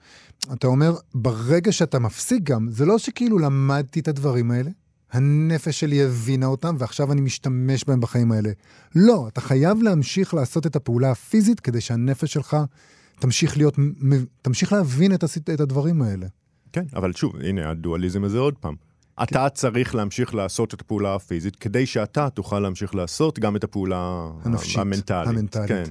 [0.53, 4.71] אתה אומר, ברגע שאתה מפסיק גם, זה לא שכאילו למדתי את הדברים האלה,
[5.13, 8.51] הנפש שלי הבינה אותם, ועכשיו אני משתמש בהם בחיים האלה.
[8.97, 12.57] לא, אתה חייב להמשיך לעשות את הפעולה הפיזית כדי שהנפש שלך
[13.21, 13.77] תמשיך להיות,
[14.43, 16.27] תמשיך להבין את, הסיט- את הדברים האלה.
[16.73, 18.75] כן, אבל שוב, הנה הדואליזם הזה עוד פעם.
[19.23, 24.31] אתה צריך להמשיך לעשות את הפעולה הפיזית, כדי שאתה תוכל להמשיך לעשות גם את הפעולה
[24.45, 25.29] הנפשית, המנטלית.
[25.29, 25.69] המנטלית.
[25.69, 25.85] כן.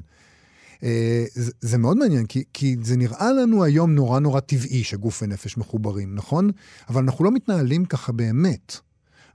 [0.83, 5.23] אה, זה, זה מאוד מעניין, כי, כי זה נראה לנו היום נורא נורא טבעי שגוף
[5.23, 6.49] ונפש מחוברים, נכון?
[6.89, 8.77] אבל אנחנו לא מתנהלים ככה באמת.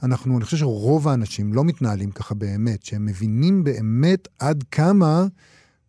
[0.02, 5.26] אנחנו, אני חושב שרוב האנשים לא מתנהלים ככה באמת, שהם מבינים באמת עד כמה,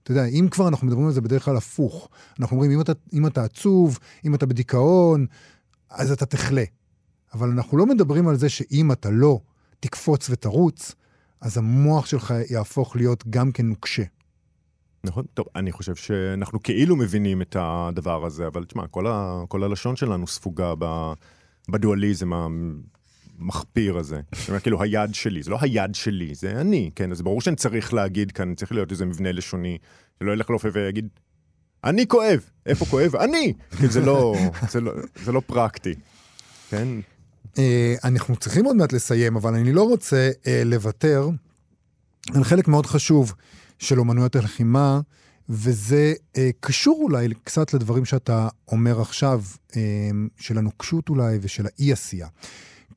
[0.04, 2.10] אתה יודע, אם כבר אנחנו מדברים על זה בדרך כלל הפוך.
[2.40, 5.26] אנחנו אומרים, אם אתה, אם אתה עצוב, אם אתה בדיכאון,
[5.90, 6.64] אז אתה תחלה.
[7.34, 9.40] אבל אנחנו לא מדברים על זה שאם אתה לא
[9.80, 10.96] תקפוץ ותרוץ,
[11.42, 14.04] אז המוח שלך יהפוך להיות גם כן נוקשה.
[15.04, 19.64] נכון, טוב, אני חושב שאנחנו כאילו מבינים את הדבר הזה, אבל תשמע, כל, ה, כל
[19.64, 21.14] הלשון שלנו ספוגה ב,
[21.70, 24.22] בדואליזם המחפיר הזה.
[24.36, 27.12] זאת אומרת, כאילו, היד שלי, זה לא היד שלי, זה אני, כן?
[27.12, 29.78] אז ברור שאני צריך להגיד כאן, צריך להיות איזה מבנה לשוני,
[30.20, 31.08] שלא ילך לרופא ויגיד,
[31.84, 33.16] אני כואב, איפה כואב?
[33.16, 33.54] אני!
[33.72, 34.36] זה לא,
[34.70, 34.92] זה לא,
[35.24, 35.94] זה לא פרקטי,
[36.70, 36.88] כן?
[37.58, 41.30] אה, אנחנו צריכים עוד מעט לסיים, אבל אני לא רוצה אה, לוותר
[42.36, 43.34] על חלק מאוד חשוב
[43.80, 45.00] של אומנויות הלחימה,
[45.50, 49.44] וזה אה, קשור אולי קצת לדברים שאתה אומר עכשיו,
[49.76, 49.82] אה,
[50.38, 52.28] של הנוקשות אולי ושל האי-עשייה.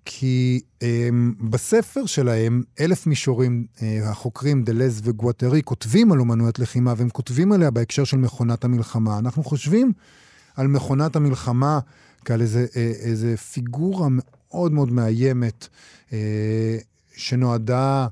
[0.05, 1.09] כי אה,
[1.51, 7.71] בספר שלהם, אלף מישורים, אה, החוקרים דלז וגואטרי כותבים על אומנויות לחימה, והם כותבים עליה
[7.71, 9.19] בהקשר של מכונת המלחמה.
[9.19, 9.93] אנחנו חושבים
[10.57, 11.79] על מכונת המלחמה
[12.25, 14.09] כעל איזה, אה, איזה פיגורה
[14.51, 15.69] מאוד מאוד מאיימת,
[16.13, 16.79] אה,
[17.17, 18.07] שנועדה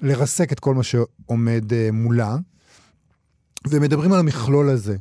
[0.00, 2.36] לרסק את כל מה שעומד אה, מולה.
[3.68, 4.96] ומדברים על המכלול הזה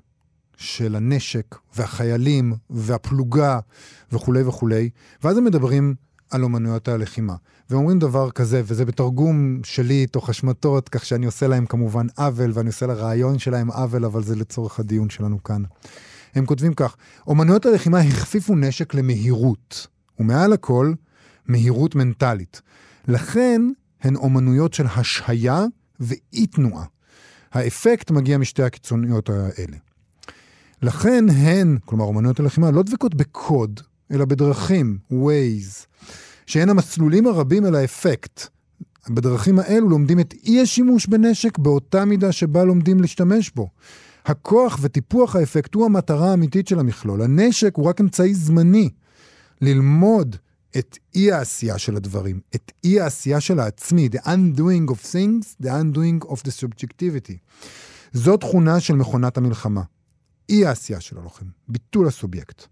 [0.57, 3.59] של הנשק והחיילים והפלוגה
[4.11, 4.89] וכולי וכולי,
[5.23, 5.95] ואז הם מדברים
[6.31, 7.35] על אומנויות הלחימה.
[7.69, 12.67] ואומרים דבר כזה, וזה בתרגום שלי, תוך השמטות, כך שאני עושה להם כמובן עוול, ואני
[12.67, 15.63] עושה לרעיון שלהם עוול, אבל זה לצורך הדיון שלנו כאן.
[16.35, 16.95] הם כותבים כך,
[17.27, 19.87] אומנויות הלחימה הכפיפו נשק למהירות,
[20.19, 20.93] ומעל הכל,
[21.47, 22.61] מהירות מנטלית.
[23.07, 23.61] לכן
[24.01, 25.65] הן אומנויות של השהיה
[25.99, 26.85] ואי תנועה.
[27.51, 29.77] האפקט מגיע משתי הקיצוניות האלה.
[30.81, 33.79] לכן הן, כלומר אומנויות הלחימה, לא דבקות בקוד,
[34.11, 35.85] אלא בדרכים, Ways,
[36.45, 38.47] שהן המסלולים הרבים אל האפקט.
[39.09, 43.69] בדרכים האלו לומדים את אי השימוש בנשק באותה מידה שבה לומדים להשתמש בו.
[44.25, 47.21] הכוח וטיפוח האפקט הוא המטרה האמיתית של המכלול.
[47.21, 48.89] הנשק הוא רק אמצעי זמני
[49.61, 50.35] ללמוד
[50.77, 55.69] את אי העשייה של הדברים, את אי העשייה של העצמי, the undoing of things, the
[55.69, 57.37] undoing of the subjectivity.
[58.13, 59.81] זו תכונה של מכונת המלחמה.
[60.49, 62.65] אי העשייה של הלוחם, ביטול הסובייקט.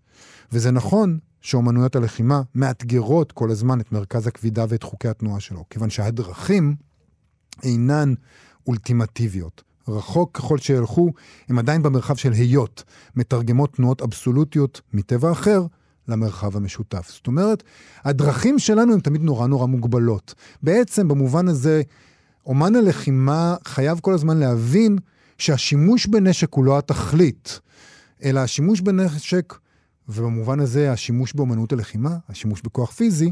[0.51, 5.89] וזה נכון שאומנויות הלחימה מאתגרות כל הזמן את מרכז הכבידה ואת חוקי התנועה שלו, כיוון
[5.89, 6.75] שהדרכים
[7.63, 8.13] אינן
[8.67, 9.63] אולטימטיביות.
[9.87, 11.13] רחוק ככל שילכו,
[11.49, 12.83] הם עדיין במרחב של היות,
[13.15, 15.65] מתרגמות תנועות אבסולוטיות מטבע אחר
[16.07, 17.09] למרחב המשותף.
[17.13, 17.63] זאת אומרת,
[18.03, 20.33] הדרכים שלנו הן תמיד נורא נורא מוגבלות.
[20.63, 21.81] בעצם, במובן הזה,
[22.45, 24.97] אומן הלחימה חייב כל הזמן להבין
[25.37, 27.59] שהשימוש בנשק הוא לא התכלית,
[28.23, 29.53] אלא השימוש בנשק,
[30.09, 33.31] ובמובן הזה השימוש באומנות הלחימה, השימוש בכוח פיזי,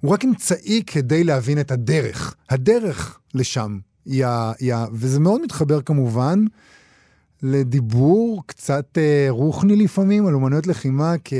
[0.00, 2.34] הוא רק אמצעי כדי להבין את הדרך.
[2.50, 4.52] הדרך לשם היא ה...
[4.92, 6.44] וזה מאוד מתחבר כמובן
[7.42, 11.32] לדיבור קצת אה, רוחני לפעמים על אומנויות לחימה כ...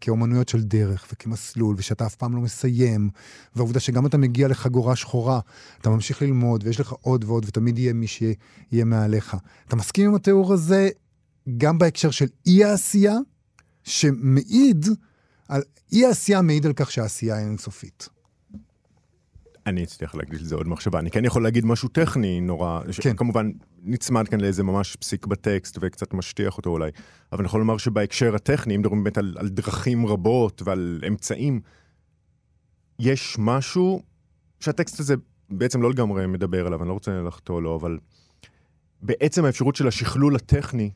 [0.00, 3.10] כאומנויות של דרך וכמסלול, ושאתה אף פעם לא מסיים,
[3.56, 5.40] והעובדה שגם אתה מגיע לחגורה שחורה,
[5.80, 9.36] אתה ממשיך ללמוד, ויש לך עוד ועוד, ותמיד יהיה מי שיהיה מעליך.
[9.68, 10.88] אתה מסכים עם התיאור הזה
[11.58, 13.16] גם בהקשר של אי העשייה,
[13.84, 14.86] שמעיד
[15.48, 15.62] על...
[15.92, 18.15] אי העשייה מעיד על כך שהעשייה היא אינסופית.
[19.66, 20.98] אני אצליח להקדיש לזה עוד מחשבה.
[20.98, 22.92] אני כן יכול להגיד משהו טכני נורא, כן.
[22.92, 23.50] שכמובן
[23.82, 26.90] נצמד כאן לאיזה ממש פסיק בטקסט וקצת משטיח אותו אולי,
[27.32, 31.60] אבל אני יכול לומר שבהקשר הטכני, אם מדברים באמת על, על דרכים רבות ועל אמצעים,
[32.98, 34.02] יש משהו
[34.60, 35.14] שהטקסט הזה
[35.50, 37.98] בעצם לא לגמרי מדבר עליו, אני לא רוצה לחטוא לו, אבל
[39.02, 40.90] בעצם האפשרות של השכלול הטכני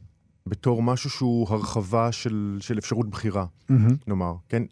[0.47, 3.47] בתור משהו שהוא הרחבה של, של אפשרות בחירה,
[4.07, 4.63] נאמר, כן?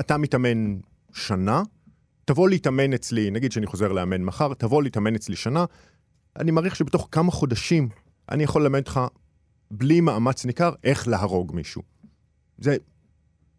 [0.00, 0.76] אתה מתאמן
[1.12, 1.62] שנה,
[2.30, 5.64] תבוא להתאמן אצלי, נגיד שאני חוזר לאמן מחר, תבוא להתאמן אצלי שנה,
[6.36, 7.88] אני מעריך שבתוך כמה חודשים
[8.30, 9.00] אני יכול ללמד אותך
[9.70, 11.82] בלי מאמץ ניכר איך להרוג מישהו.
[12.58, 12.76] זה,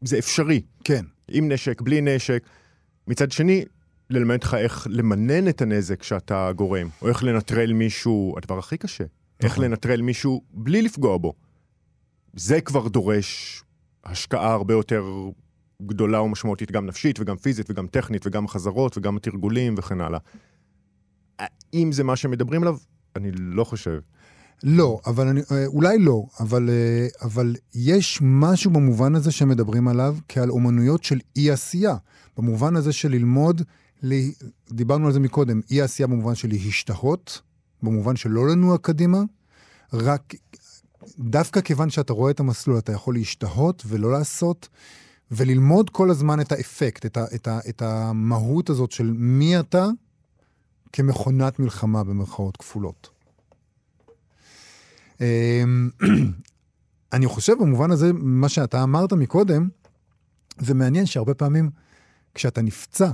[0.01, 1.05] זה אפשרי, כן.
[1.31, 2.43] עם נשק, בלי נשק.
[3.07, 3.65] מצד שני,
[4.09, 9.03] ללמד אותך איך למנן את הנזק שאתה גורם, או איך לנטרל מישהו, הדבר הכי קשה,
[9.39, 9.65] איך נכון.
[9.65, 11.33] לנטרל מישהו בלי לפגוע בו.
[12.33, 13.63] זה כבר דורש
[14.03, 15.05] השקעה הרבה יותר
[15.85, 20.19] גדולה ומשמעותית, גם נפשית וגם פיזית וגם טכנית וגם חזרות וגם תרגולים וכן הלאה.
[21.73, 22.77] אם זה מה שמדברים עליו,
[23.15, 23.99] אני לא חושב.
[24.63, 30.17] לא, אבל אני, אה, אולי לא, אבל, אה, אבל יש משהו במובן הזה שמדברים עליו
[30.27, 31.95] כעל אומנויות של אי-עשייה.
[32.37, 33.61] במובן הזה של ללמוד,
[34.03, 34.29] ל-
[34.71, 37.41] דיברנו על זה מקודם, אי-עשייה במובן של להשתהות,
[37.83, 39.21] במובן של לא לנוע קדימה,
[39.93, 40.33] רק
[41.19, 44.67] דווקא כיוון שאתה רואה את המסלול, אתה יכול להשתהות ולא לעשות,
[45.31, 49.87] וללמוד כל הזמן את האפקט, את, ה, את, ה, את המהות הזאת של מי אתה
[50.93, 53.09] כמכונת מלחמה במרכאות כפולות.
[55.21, 55.89] אמ,
[57.13, 59.69] אני חושב במובן הזה, מה שאתה אמרת מקודם,
[60.59, 61.69] זה מעניין שהרבה פעמים
[62.35, 63.11] כשאתה נפצע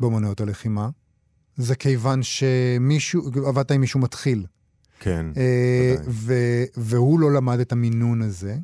[0.00, 0.88] באמנויות הלחימה,
[1.56, 4.46] זה כיוון שמישהו, עבדת עם מישהו מתחיל,
[5.00, 5.26] כן.
[5.36, 5.94] אה.
[6.08, 8.56] ו- והוא לא למד את המינון הזה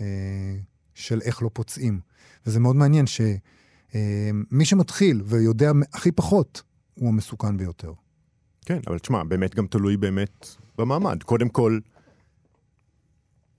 [0.00, 0.56] אה,
[0.94, 2.11] של איך לא פוצעים.
[2.46, 6.62] וזה מאוד מעניין שמי שמתחיל ויודע הכי פחות,
[6.94, 7.92] הוא המסוכן ביותר.
[8.64, 10.46] כן, אבל תשמע, באמת גם תלוי באמת
[10.78, 11.22] במעמד.
[11.22, 11.78] קודם כל,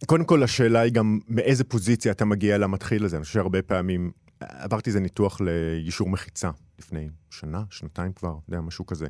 [0.05, 3.15] קודם כל השאלה היא גם מאיזה פוזיציה אתה מגיע למתחיל הזה.
[3.17, 8.61] אני חושב שהרבה פעמים, עברתי איזה ניתוח ליישור מחיצה לפני שנה, שנתיים כבר, אתה יודע,
[8.61, 9.07] משהו כזה.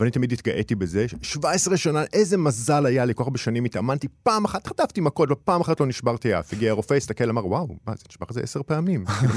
[0.00, 4.08] ואני תמיד התגאיתי בזה, 17 שנה, איזה מזל היה לי, כל כך הרבה שנים התאמנתי,
[4.22, 6.52] פעם אחת חטפתי מכות ופעם אחת לא נשברתי אף.
[6.52, 9.34] הגיע הרופא, הסתכל, אמר, וואו, מה, זה נשבר זה עשר פעמים, כאילו,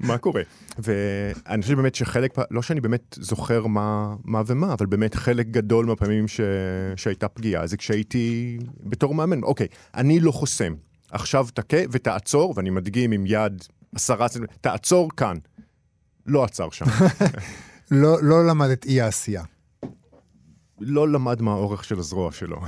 [0.00, 0.42] מה, קורה?
[0.78, 5.86] ואני חושב באמת שחלק, לא שאני באמת זוכר מה, מה ומה, אבל באמת חלק גדול
[5.86, 6.40] מהפעמים ש...
[6.96, 10.74] שהייתה פגיעה, זה כשהייתי בתור מאמן, אוקיי, אני לא חוסם,
[11.10, 13.64] עכשיו תכה ותעצור, ואני מדגים עם יד
[13.94, 14.26] עשרה
[14.60, 15.36] תעצור כאן.
[16.26, 16.84] לא עצר שם.
[17.90, 19.42] לא, לא למד אי העשייה.
[20.84, 22.60] לא למד מה האורך של הזרוע שלו.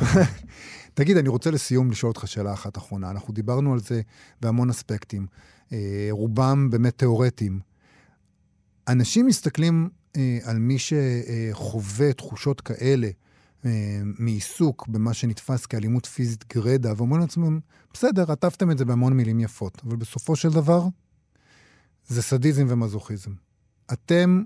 [0.95, 3.11] תגיד, אני רוצה לסיום לשאול אותך שאלה אחת אחרונה.
[3.11, 4.01] אנחנו דיברנו על זה
[4.41, 5.27] בהמון אספקטים,
[5.73, 7.61] אה, רובם באמת תיאורטיים.
[8.89, 13.09] אנשים מסתכלים אה, על מי שחווה תחושות כאלה
[13.65, 17.61] אה, מעיסוק במה שנתפס כאלימות פיזית גרידא, ואומרים לעצמם,
[17.93, 20.87] בסדר, עטפתם את זה בהמון מילים יפות, אבל בסופו של דבר,
[22.07, 23.31] זה סדיזם ומזוכיזם.
[23.93, 24.43] אתם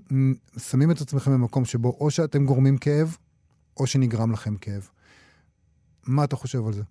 [0.57, 3.17] שמים את עצמכם במקום שבו או שאתם גורמים כאב,
[3.79, 4.89] או שנגרם לכם כאב.
[6.07, 6.83] מה אתה חושב על זה?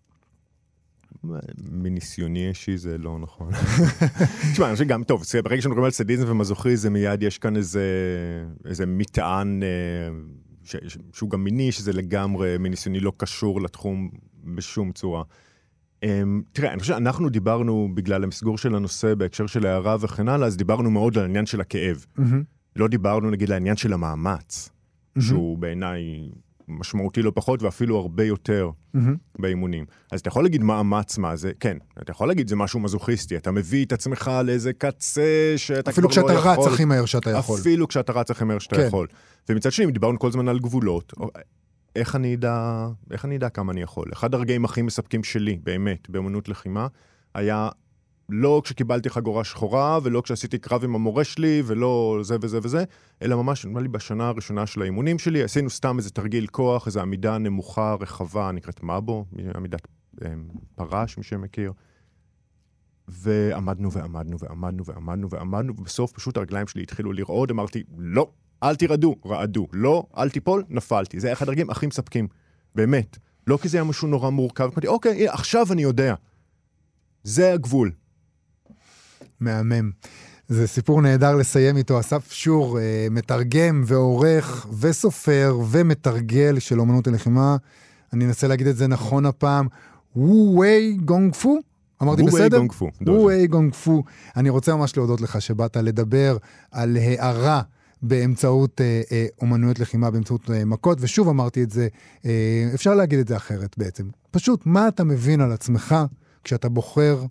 [1.70, 3.53] מניסיוני אישי זה לא נכון.
[4.53, 7.84] תשמע, אני חושב גם, טוב, ברגע שאנחנו מדברים על סדיזם ומזוכיזם, מיד יש כאן איזה,
[8.64, 9.68] איזה מטען אה,
[10.64, 14.11] ש, ש, שהוא גם מיני, שזה לגמרי מניסיוני לא קשור לתחום
[14.45, 15.22] בשום צורה.
[16.03, 20.47] אמ, תראה, אני חושב שאנחנו דיברנו, בגלל המסגור של הנושא בהקשר של הערה וכן הלאה,
[20.47, 22.07] אז דיברנו מאוד על העניין של הכאב.
[22.76, 24.70] לא דיברנו נגיד על העניין של המאמץ,
[25.20, 26.30] שהוא בעיניי
[26.69, 28.71] משמעותי לא פחות ואפילו הרבה יותר
[29.39, 29.85] באימונים.
[30.12, 33.51] אז אתה יכול להגיד מאמץ מה זה, כן, אתה יכול להגיד זה משהו מזוכיסטי, אתה
[33.51, 36.64] מביא את עצמך לאיזה קצה שאתה אפילו כבר לא כשאתה יכול.
[36.64, 37.61] רץ הכי מהר שאתה יכול.
[37.61, 38.87] אפילו כשאתה רץ הכי מהר שאתה כן.
[38.87, 39.07] יכול.
[39.49, 41.12] ומצד שני, דיברנו כל הזמן על גבולות.
[41.97, 44.07] איך אני אדע, איך אני אדע כמה אני יכול?
[44.12, 46.87] אחד הרגעים הכי מספקים שלי, באמת, באמנות לחימה,
[47.35, 47.69] היה
[48.29, 52.85] לא כשקיבלתי חגורה שחורה, ולא כשעשיתי קרב עם המורה שלי, ולא זה וזה וזה,
[53.22, 57.01] אלא ממש, נדמה לי, בשנה הראשונה של האימונים שלי, עשינו סתם איזה תרגיל כוח, איזו
[57.01, 59.24] עמידה נמוכה, רחבה, נקראת מבו,
[59.57, 59.89] עמידת
[60.24, 60.33] אה,
[60.74, 61.72] פרש, מי שמכיר.
[63.09, 68.31] ועמדנו ועמדנו ועמדנו ועמדנו ועמדנו, ובסוף פשוט הרגליים שלי התחילו לרעוד, אמרתי, לא,
[68.62, 71.20] אל תירדו, רעדו, לא, אל תיפול, נפלתי.
[71.20, 72.29] זה אחד הרגעים הכי מספקים,
[72.74, 73.18] באמת.
[73.47, 76.14] לא כי זה היה משהו נורא מורכב, אמרתי, אוקיי, עכשיו אני יודע.
[77.22, 77.93] זה הגבול.
[79.41, 79.91] מהמם.
[80.49, 82.01] זה סיפור נהדר לסיים איתו.
[82.01, 87.57] אסף שור, אה, מתרגם ועורך וסופר ומתרגל של אומנות הלחימה.
[88.12, 89.66] אני אנסה להגיד את זה נכון הפעם.
[90.16, 91.59] וו-ווי גונג פו?
[92.03, 92.59] אמרתי בסדר?
[92.59, 92.91] גונג פו.
[93.01, 94.03] וו-ווי גונג פו.
[94.36, 96.36] אני רוצה ממש להודות לך שבאת לדבר
[96.72, 97.62] על הערה.
[98.03, 101.89] באמצעות אה, אה, אומנויות לחימה, באמצעות אה, מכות, ושוב אמרתי את זה,
[102.26, 104.05] אה, אפשר להגיד את זה אחרת בעצם.
[104.30, 105.95] פשוט, מה אתה מבין על עצמך
[106.45, 107.24] כשאתה בוחר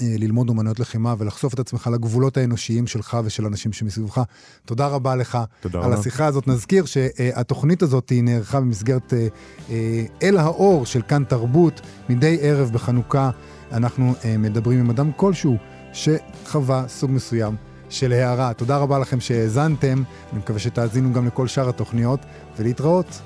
[0.00, 4.20] ללמוד אומנויות לחימה ולחשוף את עצמך לגבולות האנושיים שלך ושל אנשים שמסביבך.
[4.64, 5.98] תודה רבה לך תודה על רבה.
[6.00, 6.48] השיחה הזאת.
[6.48, 9.26] נזכיר שהתוכנית הזאת נערכה במסגרת אה,
[9.70, 11.80] אה, אל האור של כאן תרבות.
[12.08, 13.30] מדי ערב בחנוכה
[13.72, 15.56] אנחנו אה, מדברים עם אדם כלשהו
[15.92, 17.56] שחווה סוג מסוים
[17.88, 18.54] של הערה.
[18.54, 22.20] תודה רבה לכם שהאזנתם, אני מקווה שתאזינו גם לכל שאר התוכניות,
[22.58, 23.20] ולהתראות